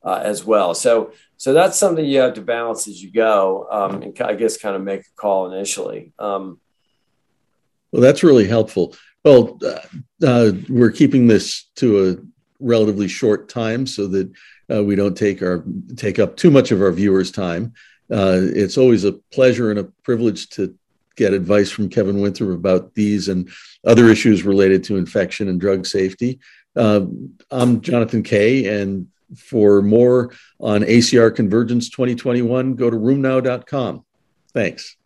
uh, 0.03 0.21
as 0.23 0.45
well. 0.45 0.75
So, 0.75 1.13
so 1.37 1.53
that's 1.53 1.79
something 1.79 2.05
you 2.05 2.21
have 2.21 2.35
to 2.35 2.43
balance 2.43 2.89
as 2.89 3.03
you 3.03 3.11
go, 3.11 3.67
um, 3.71 4.03
and 4.03 4.21
I 4.21 4.35
guess 4.35 4.57
kind 4.57 4.77
of 4.77 4.83
make 4.83 5.01
a 5.01 5.15
call 5.17 5.53
initially. 5.53 6.13
Um, 6.19 6.61
well, 7.93 8.03
that's 8.03 8.23
really 8.23 8.47
helpful. 8.47 8.95
Well, 9.25 9.59
uh, 9.65 10.27
uh, 10.27 10.53
we're 10.69 10.93
keeping 10.93 11.27
this 11.27 11.65
to 11.77 12.09
a 12.09 12.17
relatively 12.61 13.09
short 13.09 13.49
time 13.49 13.87
so 13.87 14.07
that 14.09 14.33
uh, 14.73 14.85
we 14.85 14.95
don't 14.95 15.17
take 15.17 15.43
our 15.43 15.65
take 15.97 16.19
up 16.19 16.37
too 16.37 16.51
much 16.51 16.71
of 16.71 16.81
our 16.81 16.93
viewers' 16.93 17.31
time. 17.31 17.73
Uh, 18.11 18.41
it's 18.43 18.79
always 18.79 19.05
a 19.05 19.13
pleasure 19.13 19.71
and 19.71 19.79
a 19.79 19.85
privilege 20.03 20.49
to 20.51 20.75
get 21.17 21.35
advice 21.35 21.71
from 21.71 21.89
Kevin 21.89 22.21
Winthrop 22.21 22.59
about 22.59 22.95
these 22.95 23.29
and 23.29 23.51
other 23.87 24.09
issues 24.09 24.45
related 24.45 24.83
to 24.85 24.97
infection 24.97 25.49
and 25.49 25.61
drug 25.61 25.87
safety. 25.87 26.39
Uh, 26.77 27.05
I'm 27.51 27.81
Jonathan 27.81 28.23
Kay, 28.23 28.81
and 28.81 29.09
for 29.37 29.83
more 29.83 30.33
on 30.59 30.83
ACR 30.83 31.35
Convergence 31.35 31.89
2021, 31.91 32.75
go 32.75 32.91
to 32.91 32.97
rheumnow.com. 32.97 34.05
Thanks. 34.53 34.97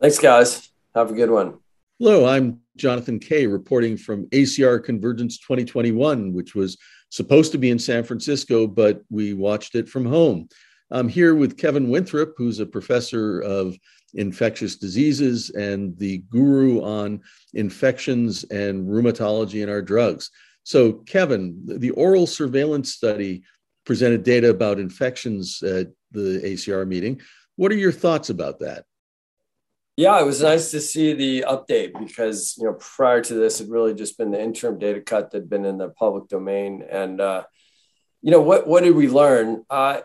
Thanks, 0.00 0.18
guys. 0.18 0.70
Have 0.94 1.10
a 1.10 1.14
good 1.14 1.30
one. 1.30 1.58
Hello, 1.98 2.26
I'm 2.26 2.60
Jonathan 2.76 3.18
Kay 3.18 3.46
reporting 3.46 3.96
from 3.96 4.26
ACR 4.28 4.82
Convergence 4.82 5.38
2021, 5.38 6.32
which 6.32 6.54
was 6.54 6.78
supposed 7.10 7.52
to 7.52 7.58
be 7.58 7.70
in 7.70 7.78
San 7.78 8.04
Francisco, 8.04 8.66
but 8.66 9.02
we 9.10 9.34
watched 9.34 9.74
it 9.74 9.88
from 9.88 10.06
home. 10.06 10.48
I'm 10.90 11.08
here 11.08 11.34
with 11.34 11.58
Kevin 11.58 11.90
Winthrop, 11.90 12.34
who's 12.36 12.58
a 12.58 12.66
professor 12.66 13.40
of 13.40 13.76
infectious 14.14 14.76
diseases 14.76 15.50
and 15.50 15.96
the 15.98 16.18
guru 16.30 16.82
on 16.82 17.20
infections 17.54 18.44
and 18.44 18.88
rheumatology 18.88 19.62
and 19.62 19.70
our 19.70 19.82
drugs. 19.82 20.30
So, 20.64 20.92
Kevin, 20.92 21.62
the 21.64 21.90
oral 21.90 22.26
surveillance 22.26 22.92
study 22.92 23.42
presented 23.84 24.22
data 24.22 24.50
about 24.50 24.78
infections 24.78 25.62
at 25.62 25.88
the 26.12 26.40
ACR 26.44 26.86
meeting. 26.86 27.20
What 27.56 27.72
are 27.72 27.76
your 27.76 27.92
thoughts 27.92 28.30
about 28.30 28.60
that? 28.60 28.84
Yeah, 29.96 30.18
it 30.18 30.24
was 30.24 30.40
nice 30.40 30.70
to 30.70 30.80
see 30.80 31.12
the 31.12 31.44
update 31.46 31.98
because 31.98 32.56
you 32.56 32.64
know 32.64 32.74
prior 32.74 33.20
to 33.20 33.34
this, 33.34 33.60
it 33.60 33.68
really 33.68 33.92
just 33.92 34.16
been 34.16 34.30
the 34.30 34.40
interim 34.40 34.78
data 34.78 35.00
cut 35.00 35.30
that 35.30 35.38
had 35.38 35.50
been 35.50 35.66
in 35.66 35.76
the 35.76 35.90
public 35.90 36.28
domain. 36.28 36.82
And 36.88 37.20
uh, 37.20 37.44
you 38.22 38.30
know 38.30 38.40
what 38.40 38.66
what 38.66 38.82
did 38.82 38.94
we 38.94 39.08
learn? 39.08 39.64
Uh, 39.68 40.00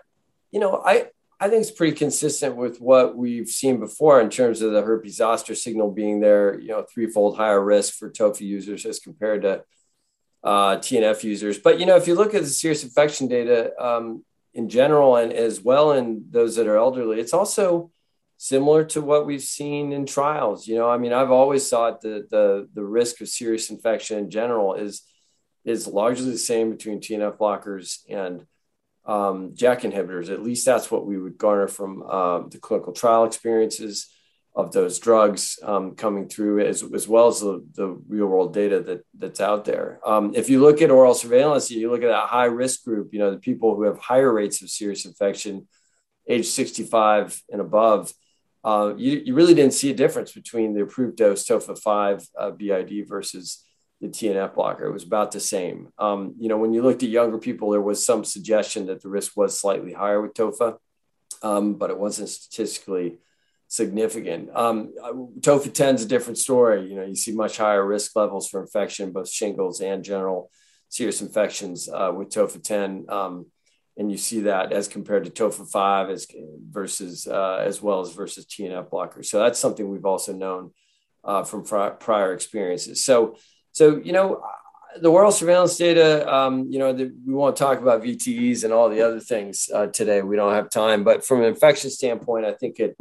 you 0.51 0.59
know, 0.59 0.81
I 0.85 1.07
I 1.39 1.47
think 1.47 1.61
it's 1.61 1.71
pretty 1.71 1.95
consistent 1.95 2.55
with 2.55 2.81
what 2.81 3.15
we've 3.15 3.47
seen 3.47 3.79
before 3.79 4.19
in 4.19 4.29
terms 4.29 4.61
of 4.61 4.73
the 4.73 4.81
herpes 4.81 5.17
zoster 5.17 5.55
signal 5.55 5.91
being 5.91 6.19
there. 6.19 6.59
You 6.59 6.69
know, 6.69 6.85
threefold 6.93 7.37
higher 7.37 7.63
risk 7.63 7.93
for 7.93 8.09
TOFA 8.09 8.41
users 8.41 8.85
as 8.85 8.99
compared 8.99 9.43
to 9.43 9.63
uh, 10.45 10.77
TNF 10.77 11.23
users. 11.23 11.57
But 11.57 11.79
you 11.79 11.87
know, 11.87 11.97
if 11.97 12.07
you 12.07 12.13
look 12.15 12.35
at 12.35 12.43
the 12.43 12.47
serious 12.47 12.83
infection 12.83 13.27
data 13.27 13.73
um, 13.83 14.23
in 14.53 14.69
general 14.69 15.15
and 15.15 15.33
as 15.33 15.59
well 15.59 15.91
in 15.93 16.25
those 16.29 16.55
that 16.55 16.67
are 16.67 16.77
elderly, 16.77 17.19
it's 17.19 17.33
also 17.33 17.91
similar 18.37 18.83
to 18.83 19.01
what 19.01 19.25
we've 19.25 19.41
seen 19.41 19.91
in 19.91 20.05
trials. 20.05 20.67
You 20.67 20.75
know, 20.75 20.89
I 20.89 20.97
mean, 20.97 21.13
I've 21.13 21.31
always 21.31 21.67
thought 21.67 22.01
that 22.01 22.29
the 22.29 22.69
the 22.73 22.85
risk 22.85 23.21
of 23.21 23.27
serious 23.27 23.71
infection 23.71 24.19
in 24.19 24.29
general 24.29 24.75
is 24.75 25.01
is 25.65 25.87
largely 25.87 26.29
the 26.29 26.37
same 26.37 26.69
between 26.69 27.01
TNF 27.01 27.37
blockers 27.37 28.01
and 28.07 28.45
um, 29.05 29.55
JAK 29.55 29.81
inhibitors. 29.81 30.29
At 30.29 30.43
least 30.43 30.63
that's 30.63 30.91
what 30.91 31.07
we 31.07 31.17
would 31.17 31.39
garner 31.39 31.67
from 31.67 32.03
um, 32.03 32.49
the 32.49 32.59
clinical 32.59 32.93
trial 32.93 33.25
experiences 33.25 34.07
of 34.55 34.71
those 34.71 34.99
drugs 34.99 35.59
um, 35.63 35.95
coming 35.95 36.29
through, 36.29 36.65
as, 36.65 36.81
as 36.81 37.07
well 37.07 37.27
as 37.27 37.41
the, 37.41 37.65
the 37.73 37.87
real 38.07 38.27
world 38.27 38.53
data 38.53 38.79
that 38.79 39.05
that's 39.17 39.41
out 39.41 39.65
there. 39.65 39.99
Um, 40.05 40.33
if 40.33 40.49
you 40.49 40.61
look 40.61 40.81
at 40.81 40.91
oral 40.91 41.13
surveillance, 41.13 41.69
you 41.69 41.91
look 41.91 42.03
at 42.03 42.07
that 42.07 42.27
high 42.27 42.45
risk 42.45 42.85
group. 42.85 43.09
You 43.11 43.19
know, 43.19 43.31
the 43.31 43.37
people 43.37 43.75
who 43.75 43.83
have 43.83 43.99
higher 43.99 44.31
rates 44.31 44.61
of 44.61 44.69
serious 44.69 45.05
infection, 45.05 45.67
age 46.27 46.47
65 46.47 47.41
and 47.51 47.59
above 47.59 48.13
uh, 48.65 48.95
you, 48.97 49.21
you 49.23 49.35
really 49.35 49.53
didn't 49.53 49.75
see 49.75 49.91
a 49.91 49.95
difference 49.95 50.31
between 50.31 50.73
the 50.73 50.81
approved 50.81 51.17
dose 51.17 51.45
TOFA 51.45 51.77
5 51.77 52.27
uh, 52.37 52.49
BID 52.49 53.07
versus 53.07 53.63
the 54.01 54.07
TNF 54.07 54.55
blocker. 54.55 54.85
It 54.85 54.91
was 54.91 55.03
about 55.03 55.31
the 55.31 55.39
same. 55.39 55.89
Um, 55.99 56.33
you 56.39 56.49
know, 56.49 56.57
when 56.57 56.73
you 56.73 56.81
looked 56.81 57.03
at 57.03 57.09
younger 57.09 57.37
people, 57.37 57.69
there 57.69 57.81
was 57.81 58.03
some 58.03 58.25
suggestion 58.25 58.87
that 58.87 59.03
the 59.03 59.07
risk 59.07 59.37
was 59.37 59.57
slightly 59.57 59.93
higher 59.93 60.19
with 60.19 60.33
TOFA, 60.33 60.77
um, 61.43 61.75
but 61.75 61.91
it 61.91 61.99
wasn't 61.99 62.29
statistically 62.29 63.19
significant. 63.67 64.49
Um, 64.55 64.93
uh, 65.01 65.11
TOFA 65.39 65.73
10 65.73 65.95
is 65.95 66.03
a 66.03 66.07
different 66.07 66.37
story. 66.37 66.87
You 66.89 66.95
know, 66.95 67.05
you 67.05 67.15
see 67.15 67.33
much 67.33 67.57
higher 67.57 67.85
risk 67.85 68.15
levels 68.15 68.47
for 68.47 68.61
infection, 68.61 69.11
both 69.11 69.29
shingles 69.29 69.81
and 69.81 70.03
general 70.03 70.51
serious 70.89 71.21
infections 71.21 71.89
uh, 71.89 72.11
with 72.15 72.29
TOFA 72.29 72.63
10. 72.63 73.05
Um, 73.09 73.47
and 73.97 74.11
you 74.11 74.17
see 74.17 74.41
that 74.41 74.73
as 74.73 74.87
compared 74.87 75.23
to 75.25 75.31
TOFA 75.31 75.69
five 75.69 76.09
as 76.09 76.27
versus 76.69 77.27
uh, 77.27 77.63
as 77.65 77.81
well 77.81 78.01
as 78.01 78.11
versus 78.11 78.45
TNF 78.45 78.89
blockers. 78.89 79.25
So 79.25 79.39
that's 79.39 79.59
something 79.59 79.89
we've 79.89 80.05
also 80.05 80.33
known 80.33 80.71
uh, 81.23 81.43
from 81.43 81.63
prior 81.63 82.33
experiences. 82.33 83.03
So 83.03 83.37
so 83.71 84.01
you 84.03 84.11
know 84.11 84.43
the 85.01 85.09
oral 85.09 85.31
surveillance 85.31 85.77
data. 85.77 86.31
Um, 86.33 86.67
you 86.69 86.79
know 86.79 86.93
the, 86.93 87.13
we 87.25 87.33
won't 87.33 87.55
talk 87.55 87.79
about 87.79 88.03
VTEs 88.03 88.63
and 88.63 88.73
all 88.73 88.89
the 88.89 89.01
other 89.01 89.19
things 89.19 89.69
uh, 89.73 89.87
today. 89.87 90.21
We 90.21 90.35
don't 90.35 90.53
have 90.53 90.69
time. 90.69 91.03
But 91.03 91.25
from 91.25 91.39
an 91.39 91.47
infection 91.47 91.89
standpoint, 91.89 92.45
I 92.45 92.53
think 92.53 92.79
it 92.79 92.97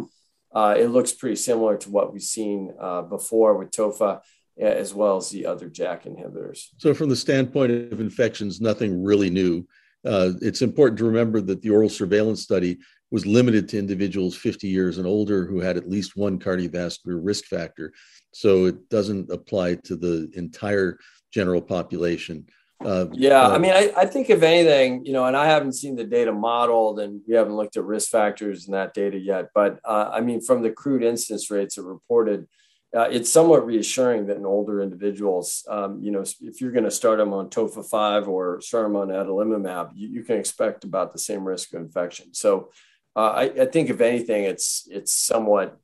uh, 0.54 0.74
it 0.78 0.88
looks 0.88 1.12
pretty 1.12 1.36
similar 1.36 1.76
to 1.78 1.90
what 1.90 2.12
we've 2.12 2.22
seen 2.22 2.72
uh, 2.80 3.02
before 3.02 3.56
with 3.56 3.70
TOFA 3.70 4.20
as 4.60 4.94
well 4.94 5.16
as 5.16 5.30
the 5.30 5.46
other 5.46 5.68
JAK 5.68 6.04
inhibitors. 6.04 6.68
So, 6.78 6.94
from 6.94 7.08
the 7.08 7.16
standpoint 7.16 7.92
of 7.92 8.00
infections, 8.00 8.60
nothing 8.60 9.02
really 9.02 9.30
new. 9.30 9.66
Uh, 10.04 10.32
it's 10.42 10.62
important 10.62 10.98
to 10.98 11.04
remember 11.04 11.40
that 11.40 11.62
the 11.62 11.70
oral 11.70 11.88
surveillance 11.88 12.42
study 12.42 12.78
was 13.10 13.26
limited 13.26 13.68
to 13.68 13.78
individuals 13.78 14.36
50 14.36 14.68
years 14.68 14.98
and 14.98 15.06
older 15.06 15.46
who 15.46 15.60
had 15.60 15.76
at 15.76 15.88
least 15.88 16.16
one 16.16 16.38
cardiovascular 16.38 17.18
risk 17.22 17.46
factor. 17.46 17.92
So 18.32 18.66
it 18.66 18.88
doesn't 18.90 19.30
apply 19.30 19.76
to 19.84 19.96
the 19.96 20.30
entire 20.34 20.98
general 21.32 21.62
population. 21.62 22.46
Uh, 22.80 23.06
yeah, 23.12 23.42
uh, 23.42 23.50
I 23.50 23.58
mean, 23.58 23.72
I, 23.72 23.92
I, 23.96 24.06
think 24.06 24.28
if 24.28 24.42
anything, 24.42 25.06
you 25.06 25.12
know, 25.12 25.24
and 25.24 25.36
I 25.36 25.46
haven't 25.46 25.72
seen 25.72 25.96
the 25.96 26.04
data 26.04 26.32
modeled 26.32 27.00
and 27.00 27.22
we 27.26 27.34
haven't 27.34 27.56
looked 27.56 27.76
at 27.76 27.84
risk 27.84 28.10
factors 28.10 28.66
in 28.66 28.72
that 28.72 28.92
data 28.94 29.18
yet, 29.18 29.50
but 29.54 29.80
uh, 29.84 30.10
I 30.12 30.20
mean, 30.20 30.40
from 30.40 30.62
the 30.62 30.70
crude 30.70 31.02
incidence 31.02 31.50
rates 31.50 31.76
that 31.76 31.84
reported, 31.84 32.46
uh, 32.94 33.08
it's 33.10 33.32
somewhat 33.32 33.66
reassuring 33.66 34.26
that 34.26 34.36
in 34.36 34.44
older 34.44 34.82
individuals, 34.82 35.64
um, 35.68 36.00
you 36.02 36.10
know, 36.10 36.24
if 36.40 36.60
you're 36.60 36.72
going 36.72 36.84
to 36.84 36.90
start 36.90 37.18
them 37.18 37.32
on 37.32 37.48
TOFA 37.48 37.88
5 37.88 38.28
or 38.28 38.60
start 38.60 38.84
them 38.86 38.96
on 38.96 39.08
adalimumab, 39.08 39.90
you, 39.94 40.08
you 40.08 40.22
can 40.22 40.36
expect 40.36 40.84
about 40.84 41.12
the 41.12 41.18
same 41.18 41.44
risk 41.44 41.72
of 41.74 41.80
infection. 41.80 42.34
So 42.34 42.70
uh, 43.16 43.30
I, 43.30 43.42
I, 43.62 43.66
think 43.66 43.90
if 43.90 44.00
anything, 44.00 44.44
it's, 44.44 44.86
it's 44.90 45.12
somewhat 45.12 45.78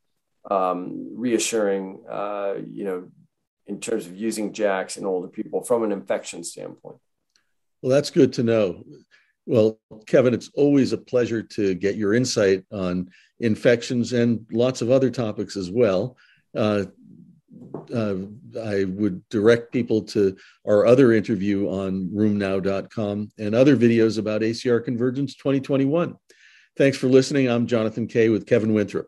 um, 0.50 1.12
reassuring, 1.16 2.00
uh, 2.08 2.54
you 2.70 2.84
know, 2.84 3.08
in 3.70 3.78
terms 3.78 4.06
of 4.06 4.16
using 4.16 4.52
JAKs 4.52 4.98
in 4.98 5.06
older 5.06 5.28
people 5.28 5.62
from 5.62 5.84
an 5.84 5.92
infection 5.92 6.42
standpoint. 6.42 6.96
Well, 7.80 7.90
that's 7.90 8.10
good 8.10 8.32
to 8.34 8.42
know. 8.42 8.84
Well, 9.46 9.78
Kevin, 10.06 10.34
it's 10.34 10.50
always 10.54 10.92
a 10.92 10.98
pleasure 10.98 11.42
to 11.42 11.74
get 11.74 11.94
your 11.94 12.12
insight 12.12 12.64
on 12.72 13.10
infections 13.38 14.12
and 14.12 14.44
lots 14.50 14.82
of 14.82 14.90
other 14.90 15.08
topics 15.08 15.56
as 15.56 15.70
well. 15.70 16.16
Uh, 16.54 16.86
uh, 17.94 18.16
I 18.60 18.84
would 18.84 19.26
direct 19.28 19.72
people 19.72 20.02
to 20.02 20.36
our 20.66 20.84
other 20.84 21.12
interview 21.12 21.68
on 21.68 22.10
rheumnow.com 22.12 23.30
and 23.38 23.54
other 23.54 23.76
videos 23.76 24.18
about 24.18 24.42
ACR 24.42 24.84
Convergence 24.84 25.36
2021. 25.36 26.16
Thanks 26.76 26.98
for 26.98 27.06
listening. 27.06 27.48
I'm 27.48 27.68
Jonathan 27.68 28.08
Kay 28.08 28.30
with 28.30 28.46
Kevin 28.46 28.74
Winthrop. 28.74 29.06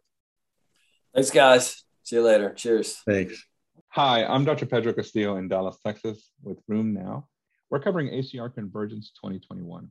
Thanks, 1.14 1.30
guys. 1.30 1.82
See 2.04 2.16
you 2.16 2.22
later. 2.22 2.52
Cheers. 2.54 3.02
Thanks. 3.06 3.44
Hi, 3.94 4.24
I'm 4.24 4.44
Dr. 4.44 4.64
Pedro 4.64 4.94
Castillo 4.94 5.36
in 5.36 5.48
Dallas, 5.48 5.76
Texas 5.84 6.30
with 6.42 6.58
RheumNow. 6.66 7.24
We're 7.68 7.80
covering 7.80 8.08
ACR 8.08 8.54
Convergence 8.54 9.12
2021. 9.16 9.88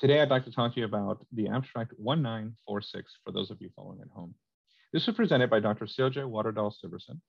Today, 0.00 0.20
I'd 0.20 0.30
like 0.30 0.44
to 0.46 0.50
talk 0.50 0.74
to 0.74 0.80
you 0.80 0.86
about 0.86 1.24
the 1.32 1.48
abstract 1.48 1.92
1946 1.96 3.12
for 3.24 3.30
those 3.30 3.52
of 3.52 3.60
you 3.60 3.70
following 3.76 4.00
at 4.00 4.08
home. 4.08 4.34
This 4.92 5.06
was 5.06 5.14
presented 5.14 5.48
by 5.48 5.60
Dr. 5.60 5.84
Silje 5.84 6.28
Waterdal 6.28 6.72
Syversen, 6.84 7.20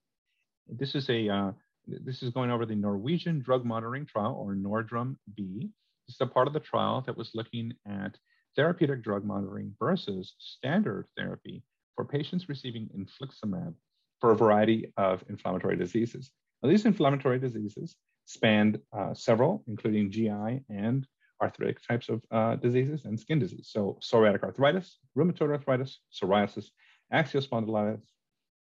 this 0.70 0.96
is 0.96 1.10
a 1.10 1.30
uh, 1.30 1.52
this 1.88 2.22
is 2.22 2.32
going 2.32 2.52
over 2.52 2.66
the 2.66 2.76
Norwegian 2.76 3.40
drug 3.40 3.64
monitoring 3.64 4.06
trial 4.06 4.36
or 4.38 4.54
NORDRUM 4.56 5.16
B. 5.36 5.70
This 6.08 6.16
is 6.16 6.22
a 6.22 6.26
part 6.26 6.48
of 6.48 6.54
the 6.54 6.60
trial 6.60 7.02
that 7.06 7.16
was 7.16 7.32
looking 7.34 7.74
at 7.88 8.18
therapeutic 8.56 9.04
drug 9.04 9.24
monitoring 9.24 9.74
versus 9.80 10.34
standard 10.40 11.08
therapy 11.16 11.64
for 11.96 12.04
patients 12.04 12.50
receiving 12.50 12.90
infliximab 12.98 13.74
for 14.20 14.32
a 14.32 14.36
variety 14.36 14.92
of 14.98 15.24
inflammatory 15.30 15.76
diseases. 15.76 16.32
Now, 16.62 16.70
these 16.70 16.86
inflammatory 16.86 17.40
diseases 17.40 17.96
spanned 18.26 18.80
uh, 18.92 19.14
several, 19.14 19.64
including 19.68 20.12
GI 20.12 20.64
and 20.70 21.08
arthritic 21.42 21.78
types 21.88 22.10
of 22.10 22.22
uh, 22.32 22.56
diseases 22.56 23.06
and 23.06 23.20
skin 23.20 23.40
disease. 23.40 23.70
So 23.72 24.00
psoriatic 24.02 24.44
arthritis, 24.44 24.98
rheumatoid 25.18 25.52
arthritis, 25.52 26.00
psoriasis, 26.12 26.66
axial 27.12 27.42
spondylitis, 27.42 28.02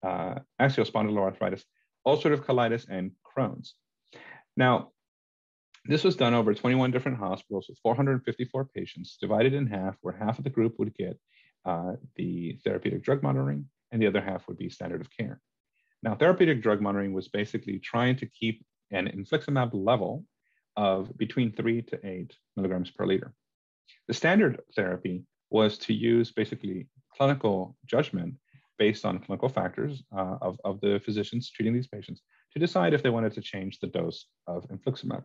uh, 0.03 0.41
axial 0.59 0.85
spondyloarthritis, 0.85 1.63
ulcerative 2.07 2.45
colitis, 2.45 2.87
and 2.89 3.13
Crohn's. 3.25 3.75
Now, 4.57 4.91
this 5.85 6.05
was 6.05 6.17
done 6.17 6.35
over 6.35 6.53
21 6.53 6.91
different 6.91 7.19
hospitals 7.19 7.67
with 7.69 7.79
454 7.83 8.67
patients, 8.75 9.17
divided 9.21 9.55
in 9.55 9.67
half, 9.67 9.97
where 10.03 10.17
half 10.17 10.39
of 10.39 10.45
the 10.45 10.51
group 10.51 10.79
would 10.79 10.95
get 10.95 11.19
uh, 11.65 11.93
the 12.17 12.59
therapeutic 12.65 13.03
drug 13.03 13.23
monitoring 13.23 13.67
and 13.91 14.01
the 14.01 14.07
other 14.07 14.21
half 14.21 14.47
would 14.49 14.59
be 14.59 14.69
standard 14.69 15.01
of 15.01 15.11
care. 15.11 15.41
Now, 16.03 16.15
therapeutic 16.15 16.63
drug 16.63 16.81
monitoring 16.81 17.13
was 17.13 17.29
basically 17.29 17.79
trying 17.79 18.17
to 18.17 18.27
keep 18.27 18.65
an 18.91 19.09
infliximab 19.09 19.71
level 19.73 20.25
of 20.77 21.17
between 21.19 21.53
three 21.53 21.83
to 21.83 22.07
eight 22.07 22.37
milligrams 22.57 22.91
per 22.91 23.05
liter. 23.05 23.35
The 24.07 24.15
standard 24.15 24.61
therapy 24.77 25.25
was 25.51 25.79
to 25.79 25.95
use 25.95 26.31
basically 26.31 26.89
clinical 27.17 27.77
judgment 27.87 28.35
based 28.79 29.05
on 29.05 29.19
clinical 29.19 29.49
factors 29.49 30.05
uh, 30.17 30.37
of, 30.41 30.61
of 30.65 30.81
the 30.81 31.01
physicians 31.05 31.51
treating 31.51 31.75
these 31.75 31.89
patients 31.89 32.23
to 32.53 32.61
decide 32.61 32.95
if 32.95 33.03
they 33.03 33.11
wanted 33.11 33.33
to 33.33 33.41
change 33.41 33.81
the 33.81 33.89
dose 33.89 34.27
of 34.47 34.69
infliximab. 34.69 35.25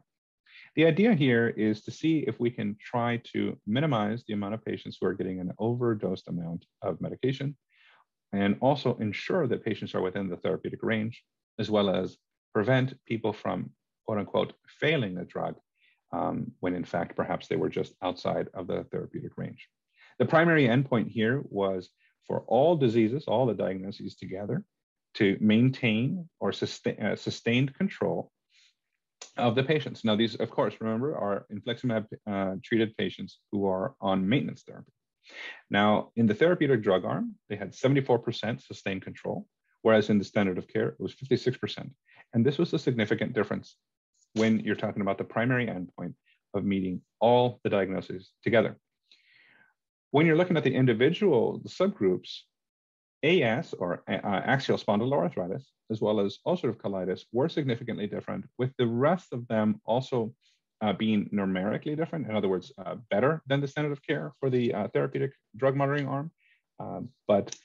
The 0.75 0.85
idea 0.85 1.13
here 1.13 1.49
is 1.49 1.83
to 1.83 1.91
see 1.91 2.19
if 2.27 2.39
we 2.39 2.49
can 2.49 2.75
try 2.79 3.21
to 3.33 3.57
minimize 3.67 4.23
the 4.27 4.33
amount 4.33 4.55
of 4.55 4.65
patients 4.65 4.97
who 4.99 5.07
are 5.07 5.13
getting 5.13 5.39
an 5.39 5.51
overdosed 5.59 6.27
amount 6.27 6.65
of 6.81 6.99
medication 6.99 7.55
and 8.33 8.57
also 8.61 8.97
ensure 8.97 9.47
that 9.47 9.63
patients 9.63 9.95
are 9.95 10.01
within 10.01 10.29
the 10.29 10.37
therapeutic 10.37 10.81
range, 10.83 11.23
as 11.59 11.69
well 11.69 11.89
as 11.89 12.17
prevent 12.53 12.93
people 13.05 13.31
from 13.31 13.69
quote 14.05 14.17
unquote 14.17 14.53
failing 14.67 15.15
the 15.15 15.23
drug 15.23 15.55
um, 16.11 16.51
when 16.59 16.75
in 16.75 16.83
fact 16.83 17.15
perhaps 17.15 17.47
they 17.47 17.55
were 17.55 17.69
just 17.69 17.93
outside 18.01 18.47
of 18.53 18.67
the 18.67 18.83
therapeutic 18.91 19.31
range. 19.37 19.67
The 20.19 20.25
primary 20.25 20.67
endpoint 20.67 21.09
here 21.09 21.41
was 21.45 21.89
for 22.27 22.41
all 22.47 22.75
diseases, 22.75 23.25
all 23.27 23.45
the 23.45 23.53
diagnoses 23.53 24.15
together, 24.15 24.63
to 25.15 25.37
maintain 25.39 26.29
or 26.39 26.51
sustain, 26.51 26.99
uh, 27.01 27.15
sustained 27.15 27.73
control 27.75 28.31
of 29.37 29.55
the 29.55 29.63
patients. 29.63 30.03
Now, 30.03 30.15
these, 30.15 30.35
of 30.35 30.49
course, 30.49 30.75
remember, 30.79 31.15
are 31.15 31.45
infliximab 31.51 32.05
uh, 32.29 32.55
treated 32.63 32.95
patients 32.97 33.39
who 33.51 33.67
are 33.67 33.95
on 34.01 34.27
maintenance 34.27 34.63
therapy. 34.63 34.91
Now, 35.69 36.11
in 36.15 36.27
the 36.27 36.33
therapeutic 36.33 36.81
drug 36.81 37.05
arm, 37.05 37.35
they 37.49 37.55
had 37.55 37.71
74% 37.71 38.61
sustained 38.61 39.01
control, 39.01 39.47
whereas 39.81 40.09
in 40.09 40.17
the 40.17 40.25
standard 40.25 40.57
of 40.57 40.67
care, 40.67 40.89
it 40.89 40.99
was 40.99 41.15
56%. 41.15 41.89
And 42.33 42.45
this 42.45 42.57
was 42.57 42.73
a 42.73 42.79
significant 42.79 43.33
difference 43.33 43.75
when 44.33 44.59
you're 44.59 44.75
talking 44.75 45.01
about 45.01 45.17
the 45.17 45.23
primary 45.23 45.67
endpoint 45.67 46.13
of 46.53 46.65
meeting 46.65 47.01
all 47.19 47.59
the 47.63 47.69
diagnoses 47.69 48.31
together. 48.43 48.77
When 50.11 50.25
you're 50.25 50.37
looking 50.37 50.57
at 50.57 50.63
the 50.63 50.75
individual 50.75 51.61
subgroups, 51.67 52.41
AS 53.23 53.73
or 53.73 54.03
uh, 54.07 54.11
axial 54.11 54.77
spondyloarthritis, 54.77 55.63
as 55.89 56.01
well 56.01 56.19
as 56.19 56.39
ulcerative 56.45 56.77
colitis, 56.77 57.23
were 57.31 57.49
significantly 57.49 58.05
different, 58.05 58.45
with 58.57 58.71
the 58.77 58.85
rest 58.85 59.31
of 59.31 59.47
them 59.47 59.79
also 59.85 60.33
uh, 60.83 60.91
being 60.91 61.29
numerically 61.31 61.95
different. 61.95 62.27
In 62.29 62.35
other 62.35 62.49
words, 62.49 62.73
uh, 62.77 62.95
better 63.09 63.41
than 63.47 63.61
the 63.61 63.67
standard 63.67 63.93
of 63.93 64.01
care 64.03 64.33
for 64.39 64.49
the 64.49 64.73
uh, 64.73 64.87
therapeutic 64.89 65.31
drug 65.55 65.75
monitoring 65.77 66.07
arm. 66.07 66.29
Um, 66.79 67.09
but 67.25 67.55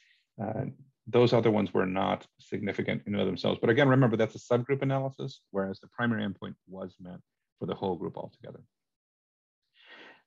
uh, 0.40 0.66
those 1.08 1.32
other 1.32 1.50
ones 1.50 1.74
were 1.74 1.86
not 1.86 2.26
significant 2.38 3.02
in 3.06 3.14
and 3.14 3.20
of 3.20 3.26
themselves. 3.26 3.58
But 3.60 3.70
again, 3.70 3.88
remember 3.88 4.16
that's 4.16 4.36
a 4.36 4.38
subgroup 4.38 4.82
analysis, 4.82 5.40
whereas 5.50 5.80
the 5.80 5.88
primary 5.88 6.24
endpoint 6.24 6.54
was 6.68 6.94
met 7.00 7.18
for 7.58 7.66
the 7.66 7.74
whole 7.74 7.96
group 7.96 8.16
altogether. 8.16 8.60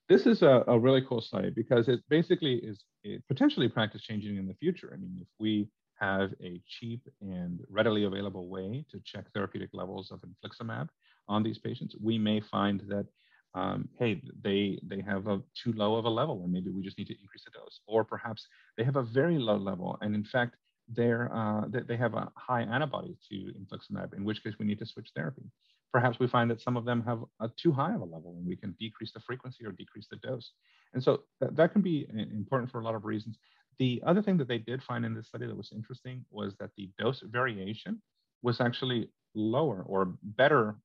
This 0.09 0.25
is 0.25 0.41
a, 0.41 0.65
a 0.67 0.77
really 0.77 1.03
cool 1.07 1.21
study 1.21 1.49
because 1.49 1.87
it 1.87 2.01
basically 2.09 2.55
is 2.55 2.83
potentially 3.29 3.69
practice 3.69 4.01
changing 4.01 4.35
in 4.35 4.47
the 4.47 4.55
future. 4.55 4.91
I 4.93 4.97
mean, 4.97 5.17
if 5.21 5.27
we 5.39 5.69
have 6.01 6.33
a 6.43 6.59
cheap 6.67 7.07
and 7.21 7.61
readily 7.69 8.03
available 8.03 8.49
way 8.49 8.83
to 8.91 8.99
check 9.05 9.31
therapeutic 9.33 9.69
levels 9.71 10.11
of 10.11 10.19
infliximab 10.21 10.89
on 11.27 11.43
these 11.43 11.57
patients, 11.57 11.95
we 12.01 12.17
may 12.17 12.39
find 12.39 12.81
that 12.87 13.05
um, 13.53 13.89
hey, 13.99 14.21
they 14.41 14.79
they 14.83 15.01
have 15.01 15.27
a 15.27 15.41
too 15.61 15.73
low 15.73 15.95
of 15.95 16.05
a 16.05 16.09
level, 16.09 16.41
and 16.43 16.53
maybe 16.53 16.69
we 16.69 16.81
just 16.81 16.97
need 16.97 17.07
to 17.07 17.21
increase 17.21 17.43
the 17.43 17.51
dose, 17.51 17.81
or 17.85 18.03
perhaps 18.03 18.47
they 18.77 18.83
have 18.83 18.95
a 18.95 19.03
very 19.03 19.37
low 19.37 19.57
level, 19.57 19.97
and 20.01 20.15
in 20.15 20.23
fact 20.23 20.55
they're 20.87 21.33
uh, 21.33 21.63
they, 21.69 21.97
have 21.97 22.13
a 22.13 22.31
high 22.35 22.61
antibody 22.61 23.15
to 23.29 23.53
infliximab, 23.59 24.13
in 24.13 24.23
which 24.23 24.43
case 24.43 24.53
we 24.59 24.65
need 24.65 24.79
to 24.79 24.85
switch 24.85 25.09
therapy. 25.15 25.43
Perhaps 25.91 26.19
we 26.19 26.27
find 26.27 26.49
that 26.49 26.61
some 26.61 26.77
of 26.77 26.85
them 26.85 27.03
have 27.03 27.23
a 27.41 27.49
too 27.61 27.71
high 27.71 27.93
of 27.93 28.01
a 28.01 28.05
level, 28.05 28.35
and 28.37 28.47
we 28.47 28.55
can 28.55 28.75
decrease 28.79 29.11
the 29.11 29.19
frequency 29.19 29.65
or 29.65 29.71
decrease 29.71 30.07
the 30.09 30.17
dose. 30.17 30.51
And 30.93 31.03
so 31.03 31.23
that 31.41 31.73
can 31.73 31.81
be 31.81 32.07
important 32.33 32.71
for 32.71 32.79
a 32.79 32.83
lot 32.83 32.95
of 32.95 33.03
reasons. 33.03 33.37
The 33.79 34.01
other 34.05 34.21
thing 34.21 34.37
that 34.37 34.47
they 34.47 34.57
did 34.57 34.81
find 34.83 35.05
in 35.05 35.13
this 35.13 35.27
study 35.27 35.47
that 35.47 35.57
was 35.57 35.73
interesting 35.75 36.25
was 36.29 36.55
that 36.59 36.69
the 36.77 36.89
dose 36.97 37.21
variation 37.25 38.01
was 38.41 38.61
actually 38.61 39.09
lower 39.33 39.83
or 39.85 40.13
better 40.23 40.75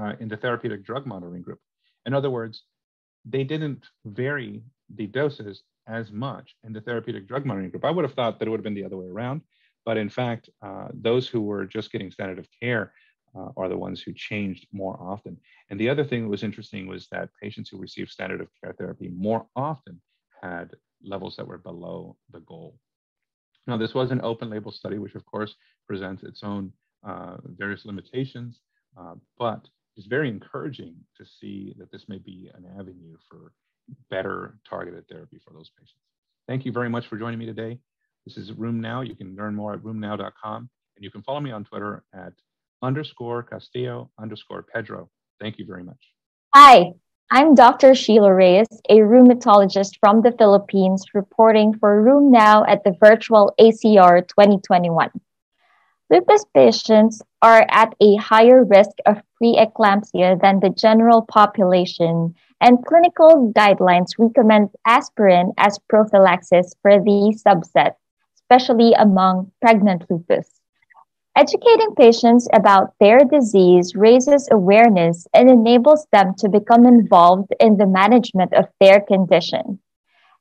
uh, 0.00 0.12
in 0.20 0.28
the 0.28 0.36
therapeutic 0.36 0.84
drug 0.84 1.06
monitoring 1.06 1.42
group. 1.42 1.60
In 2.06 2.14
other 2.14 2.30
words, 2.30 2.64
they 3.24 3.44
didn't 3.44 3.84
vary 4.04 4.62
the 4.94 5.06
doses 5.06 5.62
as 5.86 6.10
much 6.10 6.54
in 6.64 6.72
the 6.72 6.80
therapeutic 6.80 7.28
drug 7.28 7.44
monitoring 7.44 7.70
group. 7.70 7.84
I 7.84 7.90
would 7.90 8.04
have 8.04 8.14
thought 8.14 8.38
that 8.38 8.46
it 8.46 8.50
would 8.50 8.58
have 8.58 8.64
been 8.64 8.74
the 8.74 8.84
other 8.84 8.96
way 8.96 9.06
around, 9.06 9.42
but 9.84 9.96
in 9.96 10.08
fact, 10.08 10.48
uh, 10.62 10.88
those 10.94 11.28
who 11.28 11.42
were 11.42 11.66
just 11.66 11.92
getting 11.92 12.10
standard 12.10 12.38
of 12.38 12.46
care 12.60 12.92
uh, 13.36 13.48
are 13.56 13.68
the 13.68 13.76
ones 13.76 14.00
who 14.02 14.12
changed 14.12 14.66
more 14.72 14.98
often. 15.00 15.36
And 15.68 15.78
the 15.78 15.88
other 15.88 16.04
thing 16.04 16.22
that 16.22 16.28
was 16.28 16.42
interesting 16.42 16.86
was 16.86 17.06
that 17.12 17.28
patients 17.40 17.70
who 17.70 17.78
received 17.78 18.10
standard 18.10 18.40
of 18.40 18.48
care 18.62 18.72
therapy 18.72 19.08
more 19.08 19.46
often 19.54 20.00
had 20.42 20.70
levels 21.02 21.36
that 21.36 21.46
were 21.46 21.58
below 21.58 22.16
the 22.32 22.40
goal. 22.40 22.78
Now, 23.66 23.76
this 23.76 23.94
was 23.94 24.10
an 24.10 24.20
open 24.22 24.50
label 24.50 24.72
study, 24.72 24.98
which 24.98 25.14
of 25.14 25.24
course 25.26 25.54
presents 25.86 26.22
its 26.22 26.42
own 26.42 26.72
uh, 27.06 27.36
various 27.44 27.84
limitations, 27.84 28.60
uh, 28.98 29.14
but 29.38 29.68
it's 30.00 30.08
very 30.08 30.30
encouraging 30.30 30.94
to 31.14 31.26
see 31.26 31.74
that 31.76 31.92
this 31.92 32.08
may 32.08 32.16
be 32.16 32.50
an 32.54 32.64
avenue 32.78 33.18
for 33.28 33.52
better 34.08 34.58
targeted 34.66 35.06
therapy 35.08 35.38
for 35.44 35.52
those 35.52 35.70
patients. 35.78 36.00
Thank 36.48 36.64
you 36.64 36.72
very 36.72 36.88
much 36.88 37.06
for 37.06 37.18
joining 37.18 37.38
me 37.38 37.44
today. 37.44 37.78
This 38.24 38.38
is 38.38 38.52
RheumNow. 38.52 39.06
You 39.06 39.14
can 39.14 39.36
learn 39.36 39.54
more 39.54 39.74
at 39.74 39.80
rheumnow.com. 39.80 40.70
and 40.96 41.04
you 41.04 41.10
can 41.10 41.22
follow 41.22 41.40
me 41.40 41.50
on 41.50 41.64
Twitter 41.64 42.02
at 42.14 42.32
underscore 42.80 43.42
Castillo 43.42 44.10
underscore 44.18 44.62
Pedro. 44.62 45.10
Thank 45.38 45.58
you 45.58 45.66
very 45.66 45.84
much. 45.84 46.02
Hi, 46.54 46.92
I'm 47.30 47.54
Dr. 47.54 47.94
Sheila 47.94 48.32
Reyes, 48.32 48.68
a 48.88 49.00
rheumatologist 49.00 49.98
from 50.00 50.22
the 50.22 50.32
Philippines, 50.32 51.04
reporting 51.12 51.76
for 51.78 52.02
RheumNow 52.02 52.64
at 52.66 52.84
the 52.84 52.96
virtual 52.98 53.52
ACR 53.60 54.26
2021. 54.26 55.10
Lupus 56.10 56.44
patients 56.52 57.22
are 57.40 57.64
at 57.70 57.94
a 58.00 58.16
higher 58.16 58.64
risk 58.64 58.90
of 59.06 59.22
preeclampsia 59.40 60.40
than 60.42 60.58
the 60.58 60.70
general 60.70 61.22
population, 61.22 62.34
and 62.60 62.84
clinical 62.84 63.52
guidelines 63.56 64.18
recommend 64.18 64.70
aspirin 64.84 65.52
as 65.56 65.78
prophylaxis 65.88 66.74
for 66.82 67.00
these 67.00 67.44
subset, 67.44 67.94
especially 68.34 68.92
among 68.94 69.52
pregnant 69.60 70.04
lupus. 70.10 70.60
Educating 71.36 71.94
patients 71.94 72.48
about 72.52 72.92
their 72.98 73.20
disease 73.20 73.94
raises 73.94 74.48
awareness 74.50 75.28
and 75.32 75.48
enables 75.48 76.08
them 76.10 76.34
to 76.38 76.48
become 76.48 76.86
involved 76.86 77.54
in 77.60 77.76
the 77.76 77.86
management 77.86 78.52
of 78.52 78.64
their 78.80 79.00
condition. 79.00 79.78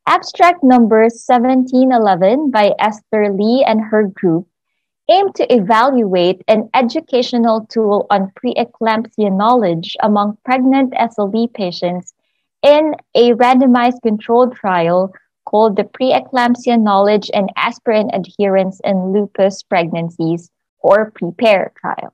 Abstract 0.07 0.63
number 0.63 1.01
1711 1.01 2.49
by 2.49 2.73
Esther 2.79 3.31
Lee 3.31 3.63
and 3.67 3.79
her 3.91 4.07
group 4.07 4.47
aim 5.09 5.33
to 5.33 5.53
evaluate 5.53 6.43
an 6.47 6.69
educational 6.73 7.65
tool 7.65 8.05
on 8.09 8.31
preeclampsia 8.39 9.35
knowledge 9.35 9.95
among 10.01 10.37
pregnant 10.45 10.93
SLE 10.93 11.51
patients 11.53 12.13
in 12.61 12.95
a 13.15 13.31
randomized 13.33 14.01
controlled 14.03 14.55
trial 14.55 15.11
called 15.45 15.75
the 15.75 15.83
Preeclampsia 15.83 16.79
Knowledge 16.79 17.31
and 17.33 17.49
Aspirin 17.55 18.11
Adherence 18.13 18.79
in 18.83 19.11
Lupus 19.11 19.63
Pregnancies, 19.63 20.51
or 20.81 21.11
PREPARE 21.11 21.73
trial. 21.75 22.13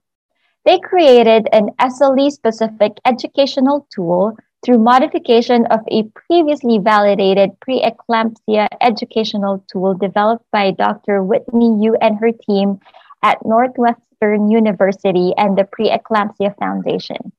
They 0.66 0.80
created 0.80 1.50
an 1.52 1.70
SLE 1.80 2.32
specific 2.32 2.94
educational 3.06 3.88
tool 3.94 4.38
through 4.66 4.80
modification 4.80 5.68
of 5.68 5.82
a 5.92 6.04
previously 6.28 6.80
validated 6.80 7.52
preeclampsia 7.62 8.68
educational 8.82 9.64
tool 9.72 9.94
developed 9.94 10.46
by 10.52 10.72
Dr. 10.72 11.24
Whitney 11.24 11.84
You 11.84 11.96
and 12.02 12.18
her 12.20 12.32
team 12.32 12.80
at 13.22 13.46
Northwestern 13.46 14.50
University 14.50 15.34
and 15.38 15.56
the 15.56 15.66
Preeclampsia 15.66 16.58
Foundation. 16.58 17.32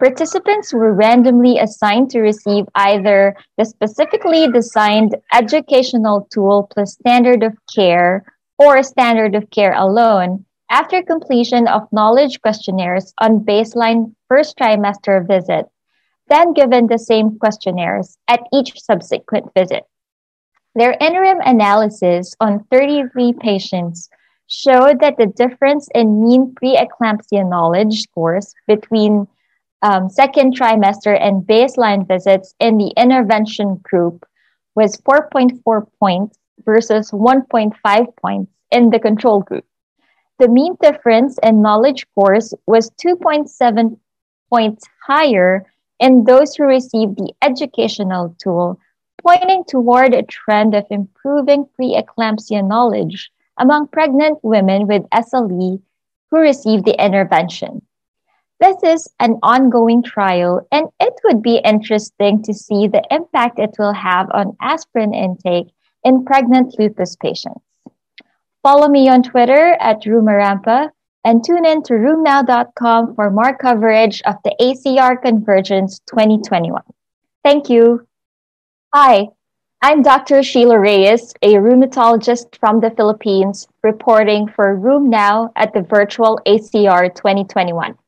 Participants 0.00 0.74
were 0.74 0.92
randomly 0.92 1.58
assigned 1.58 2.10
to 2.10 2.20
receive 2.20 2.64
either 2.74 3.36
the 3.56 3.64
specifically 3.64 4.50
designed 4.50 5.14
educational 5.32 6.26
tool 6.32 6.68
plus 6.74 6.94
standard 6.94 7.44
of 7.44 7.56
care 7.72 8.24
or 8.58 8.82
standard 8.82 9.36
of 9.36 9.48
care 9.50 9.72
alone 9.72 10.44
after 10.68 11.00
completion 11.00 11.68
of 11.68 11.86
knowledge 11.92 12.42
questionnaires 12.42 13.14
on 13.20 13.40
baseline 13.40 14.12
first 14.28 14.58
trimester 14.58 15.26
visit 15.26 15.66
then 16.28 16.52
given 16.52 16.86
the 16.86 16.98
same 16.98 17.38
questionnaires 17.38 18.18
at 18.28 18.40
each 18.52 18.80
subsequent 18.80 19.52
visit. 19.54 19.84
Their 20.74 20.96
interim 21.00 21.40
analysis 21.40 22.34
on 22.40 22.64
33 22.70 23.32
patients 23.34 24.10
showed 24.46 25.00
that 25.00 25.16
the 25.16 25.26
difference 25.26 25.88
in 25.94 26.22
mean 26.22 26.54
preeclampsia 26.54 27.48
knowledge 27.48 28.02
scores 28.02 28.54
between 28.66 29.26
um, 29.82 30.08
second 30.08 30.58
trimester 30.58 31.18
and 31.18 31.46
baseline 31.46 32.06
visits 32.06 32.54
in 32.60 32.78
the 32.78 32.92
intervention 32.96 33.80
group 33.82 34.24
was 34.74 34.96
4.4 34.98 35.86
points 35.98 36.38
versus 36.64 37.10
1.5 37.10 38.16
points 38.16 38.52
in 38.70 38.90
the 38.90 38.98
control 38.98 39.40
group. 39.40 39.64
The 40.38 40.48
mean 40.48 40.76
difference 40.82 41.38
in 41.42 41.62
knowledge 41.62 42.02
scores 42.10 42.52
was 42.66 42.90
2.7 43.02 43.98
points 44.50 44.86
higher 45.06 45.64
in 45.98 46.24
those 46.24 46.54
who 46.54 46.64
received 46.64 47.16
the 47.16 47.32
educational 47.42 48.34
tool, 48.38 48.78
pointing 49.22 49.64
toward 49.64 50.14
a 50.14 50.22
trend 50.22 50.74
of 50.74 50.86
improving 50.90 51.66
preeclampsia 51.78 52.66
knowledge 52.66 53.30
among 53.58 53.88
pregnant 53.88 54.38
women 54.42 54.86
with 54.86 55.08
SLE 55.10 55.80
who 56.30 56.38
received 56.38 56.84
the 56.84 57.02
intervention. 57.02 57.82
This 58.58 58.76
is 58.82 59.08
an 59.20 59.38
ongoing 59.42 60.02
trial, 60.02 60.66
and 60.72 60.88
it 60.98 61.14
would 61.24 61.42
be 61.42 61.56
interesting 61.56 62.42
to 62.44 62.54
see 62.54 62.88
the 62.88 63.04
impact 63.10 63.58
it 63.58 63.76
will 63.78 63.92
have 63.92 64.30
on 64.32 64.56
aspirin 64.60 65.12
intake 65.12 65.68
in 66.04 66.24
pregnant 66.24 66.78
lupus 66.78 67.16
patients. 67.16 67.60
Follow 68.62 68.88
me 68.88 69.08
on 69.08 69.22
Twitter 69.22 69.76
at 69.78 70.02
Rumarampa 70.02 70.90
and 71.26 71.44
tune 71.44 71.66
in 71.66 71.82
to 71.82 71.94
rheumnow.com 71.94 73.16
for 73.16 73.30
more 73.30 73.52
coverage 73.56 74.22
of 74.26 74.36
the 74.44 74.54
ACR 74.60 75.20
Convergence 75.20 75.98
2021. 76.06 76.80
Thank 77.42 77.68
you. 77.68 78.06
Hi, 78.94 79.26
I'm 79.82 80.02
Dr. 80.02 80.44
Sheila 80.44 80.78
Reyes, 80.78 81.34
a 81.42 81.54
rheumatologist 81.54 82.56
from 82.60 82.78
the 82.78 82.92
Philippines, 82.92 83.66
reporting 83.82 84.46
for 84.46 84.78
RheumNow 84.78 85.50
at 85.56 85.74
the 85.74 85.82
virtual 85.82 86.38
ACR 86.46 87.12
2021. 87.12 87.98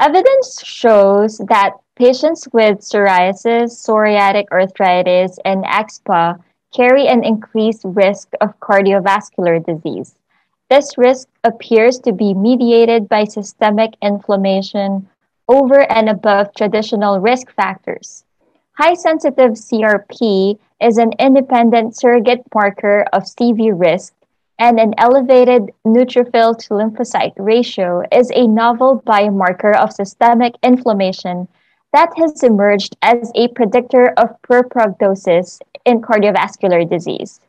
Evidence 0.00 0.62
shows 0.62 1.38
that 1.48 1.72
patients 1.96 2.46
with 2.52 2.80
psoriasis, 2.80 3.72
psoriatic 3.72 4.44
arthritis, 4.52 5.38
and 5.46 5.64
axSpA 5.64 6.38
carry 6.76 7.06
an 7.06 7.24
increased 7.24 7.82
risk 7.84 8.28
of 8.42 8.60
cardiovascular 8.60 9.64
disease 9.64 10.14
This 10.70 10.96
risk 10.96 11.28
appears 11.44 11.98
to 12.00 12.12
be 12.12 12.32
mediated 12.32 13.08
by 13.08 13.24
systemic 13.24 13.94
inflammation 14.00 15.08
over 15.46 15.80
and 15.92 16.08
above 16.08 16.54
traditional 16.54 17.20
risk 17.20 17.50
factors. 17.52 18.24
High 18.72 18.94
sensitive 18.94 19.52
CRP 19.52 20.58
is 20.80 20.98
an 20.98 21.12
independent 21.18 21.96
surrogate 21.96 22.42
marker 22.54 23.04
of 23.12 23.24
CV 23.24 23.78
risk, 23.78 24.14
and 24.58 24.80
an 24.80 24.94
elevated 24.98 25.70
neutrophil 25.86 26.56
to 26.58 26.74
lymphocyte 26.74 27.34
ratio 27.36 28.02
is 28.10 28.30
a 28.34 28.46
novel 28.46 29.02
biomarker 29.06 29.76
of 29.76 29.92
systemic 29.92 30.54
inflammation 30.62 31.46
that 31.92 32.10
has 32.16 32.42
emerged 32.42 32.96
as 33.02 33.30
a 33.34 33.48
predictor 33.48 34.12
of 34.16 34.40
poor 34.42 34.62
prognosis 34.62 35.60
in 35.84 36.00
cardiovascular 36.00 36.88
disease. 36.88 37.40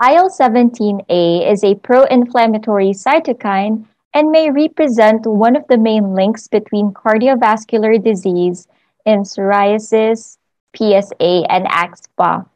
IL 0.00 0.30
17A 0.30 1.50
is 1.52 1.62
a 1.62 1.74
pro 1.76 2.04
inflammatory 2.04 2.90
cytokine 2.90 3.86
and 4.14 4.30
may 4.30 4.50
represent 4.50 5.26
one 5.26 5.54
of 5.54 5.66
the 5.68 5.78
main 5.78 6.14
links 6.14 6.48
between 6.48 6.92
cardiovascular 6.92 8.02
disease 8.02 8.66
in 9.04 9.20
psoriasis, 9.20 10.38
PSA, 10.74 11.44
and 11.48 11.66
axSpA. 11.66 12.46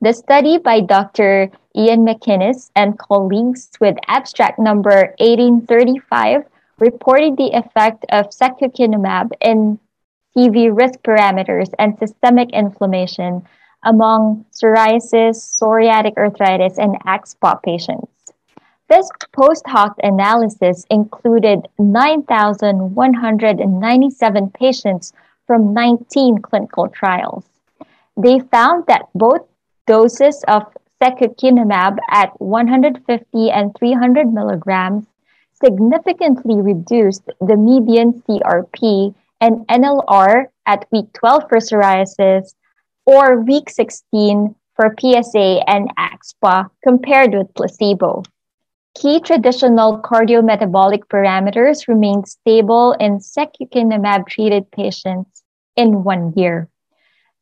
The 0.00 0.12
study 0.12 0.58
by 0.58 0.80
Dr. 0.80 1.50
Ian 1.76 2.06
McInnes 2.06 2.70
and 2.74 2.98
colleagues 2.98 3.70
with 3.80 3.96
abstract 4.08 4.58
number 4.58 5.14
1835 5.18 6.44
reported 6.78 7.36
the 7.36 7.50
effect 7.54 8.04
of 8.10 8.30
secukinumab 8.30 9.30
in 9.40 9.78
CV 10.34 10.74
risk 10.74 11.00
parameters 11.00 11.70
and 11.78 11.98
systemic 11.98 12.50
inflammation 12.50 13.46
among 13.84 14.44
psoriasis, 14.52 15.36
psoriatic 15.36 16.16
arthritis, 16.16 16.78
and 16.78 16.98
axSpA 17.04 17.62
patients. 17.62 18.08
This 18.88 19.08
post 19.32 19.64
hoc 19.66 19.96
analysis 20.02 20.86
included 20.90 21.68
9,197 21.78 24.50
patients 24.50 25.12
from 25.46 25.72
19 25.72 26.38
clinical 26.38 26.88
trials. 26.88 27.44
They 28.16 28.40
found 28.40 28.86
that 28.86 29.08
both 29.14 29.42
doses 29.86 30.42
of 30.46 30.64
secukinumab 31.00 31.98
at 32.10 32.38
150 32.40 33.50
and 33.50 33.74
300 33.76 34.32
milligrams 34.32 35.06
significantly 35.54 36.60
reduced 36.60 37.24
the 37.40 37.56
median 37.56 38.22
CRP 38.22 39.14
and 39.40 39.66
NLR 39.68 40.48
at 40.66 40.86
week 40.92 41.12
12 41.14 41.48
for 41.48 41.58
psoriasis 41.58 42.54
or 43.04 43.40
week 43.40 43.70
16 43.70 44.54
for 44.74 44.94
PSA 44.98 45.62
and 45.68 45.90
axSpA 45.96 46.68
compared 46.82 47.34
with 47.34 47.54
placebo. 47.54 48.22
Key 48.94 49.20
traditional 49.20 50.02
cardiometabolic 50.02 51.04
parameters 51.06 51.88
remained 51.88 52.28
stable 52.28 52.92
in 53.00 53.18
secukinumab 53.18 54.28
treated 54.28 54.70
patients 54.70 55.42
in 55.76 56.04
one 56.04 56.32
year. 56.36 56.68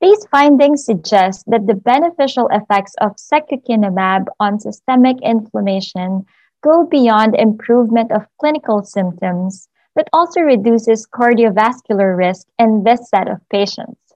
These 0.01 0.27
findings 0.27 0.85
suggest 0.85 1.45
that 1.49 1.67
the 1.67 1.75
beneficial 1.75 2.49
effects 2.53 2.95
of 3.01 3.17
secukinumab 3.17 4.27
on 4.39 4.61
systemic 4.61 5.19
inflammation 5.23 6.25
go 6.63 6.87
beyond 6.87 7.35
improvement 7.37 8.13
of 8.13 8.27
clinical 8.39 8.83
symptoms, 8.83 9.69
but 9.95 10.09
also 10.13 10.41
reduces 10.41 11.07
cardiovascular 11.07 12.17
risk 12.17 12.47
in 12.59 12.85
this 12.85 13.11
set 13.11 13.29
of 13.29 13.47
patients. 13.51 14.10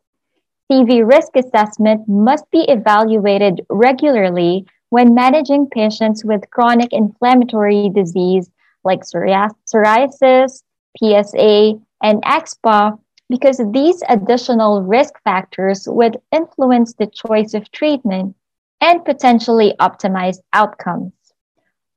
CV 0.71 1.07
risk 1.07 1.37
assessment 1.37 2.09
must 2.09 2.51
be 2.51 2.65
evaluated 2.69 3.61
regularly 3.69 4.67
when 4.89 5.15
managing 5.15 5.69
patients 5.69 6.25
with 6.25 6.51
chronic 6.51 6.93
inflammatory 6.93 7.91
disease 7.91 8.51
like 8.85 9.01
psoriasis, 9.01 10.63
PSA, 10.99 11.81
and 12.03 12.23
axSpA 12.23 12.99
because 13.29 13.61
these 13.73 14.03
additional 14.09 14.83
risk 14.83 15.15
factors 15.25 15.89
would 15.89 16.19
influence 16.33 16.95
the 16.95 17.07
choice 17.07 17.55
of 17.55 17.71
treatment 17.73 18.37
and 18.81 19.05
potentially 19.05 19.75
optimize 19.81 20.39
outcomes. 20.53 21.13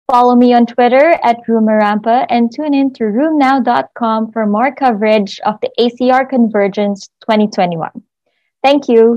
Follow 0.09 0.35
me 0.35 0.53
on 0.53 0.65
Twitter 0.65 1.19
at 1.23 1.45
Rumarampa 1.47 2.25
and 2.29 2.49
tune 2.49 2.73
in 2.73 2.93
to 2.93 3.03
RheumNow.com 3.03 4.31
for 4.31 4.45
more 4.45 4.73
coverage 4.73 5.39
of 5.45 5.55
the 5.61 5.69
ACR 5.77 6.29
Convergence 6.29 7.09
2021. 7.21 8.06
Thank 8.67 8.89
you. 8.89 9.05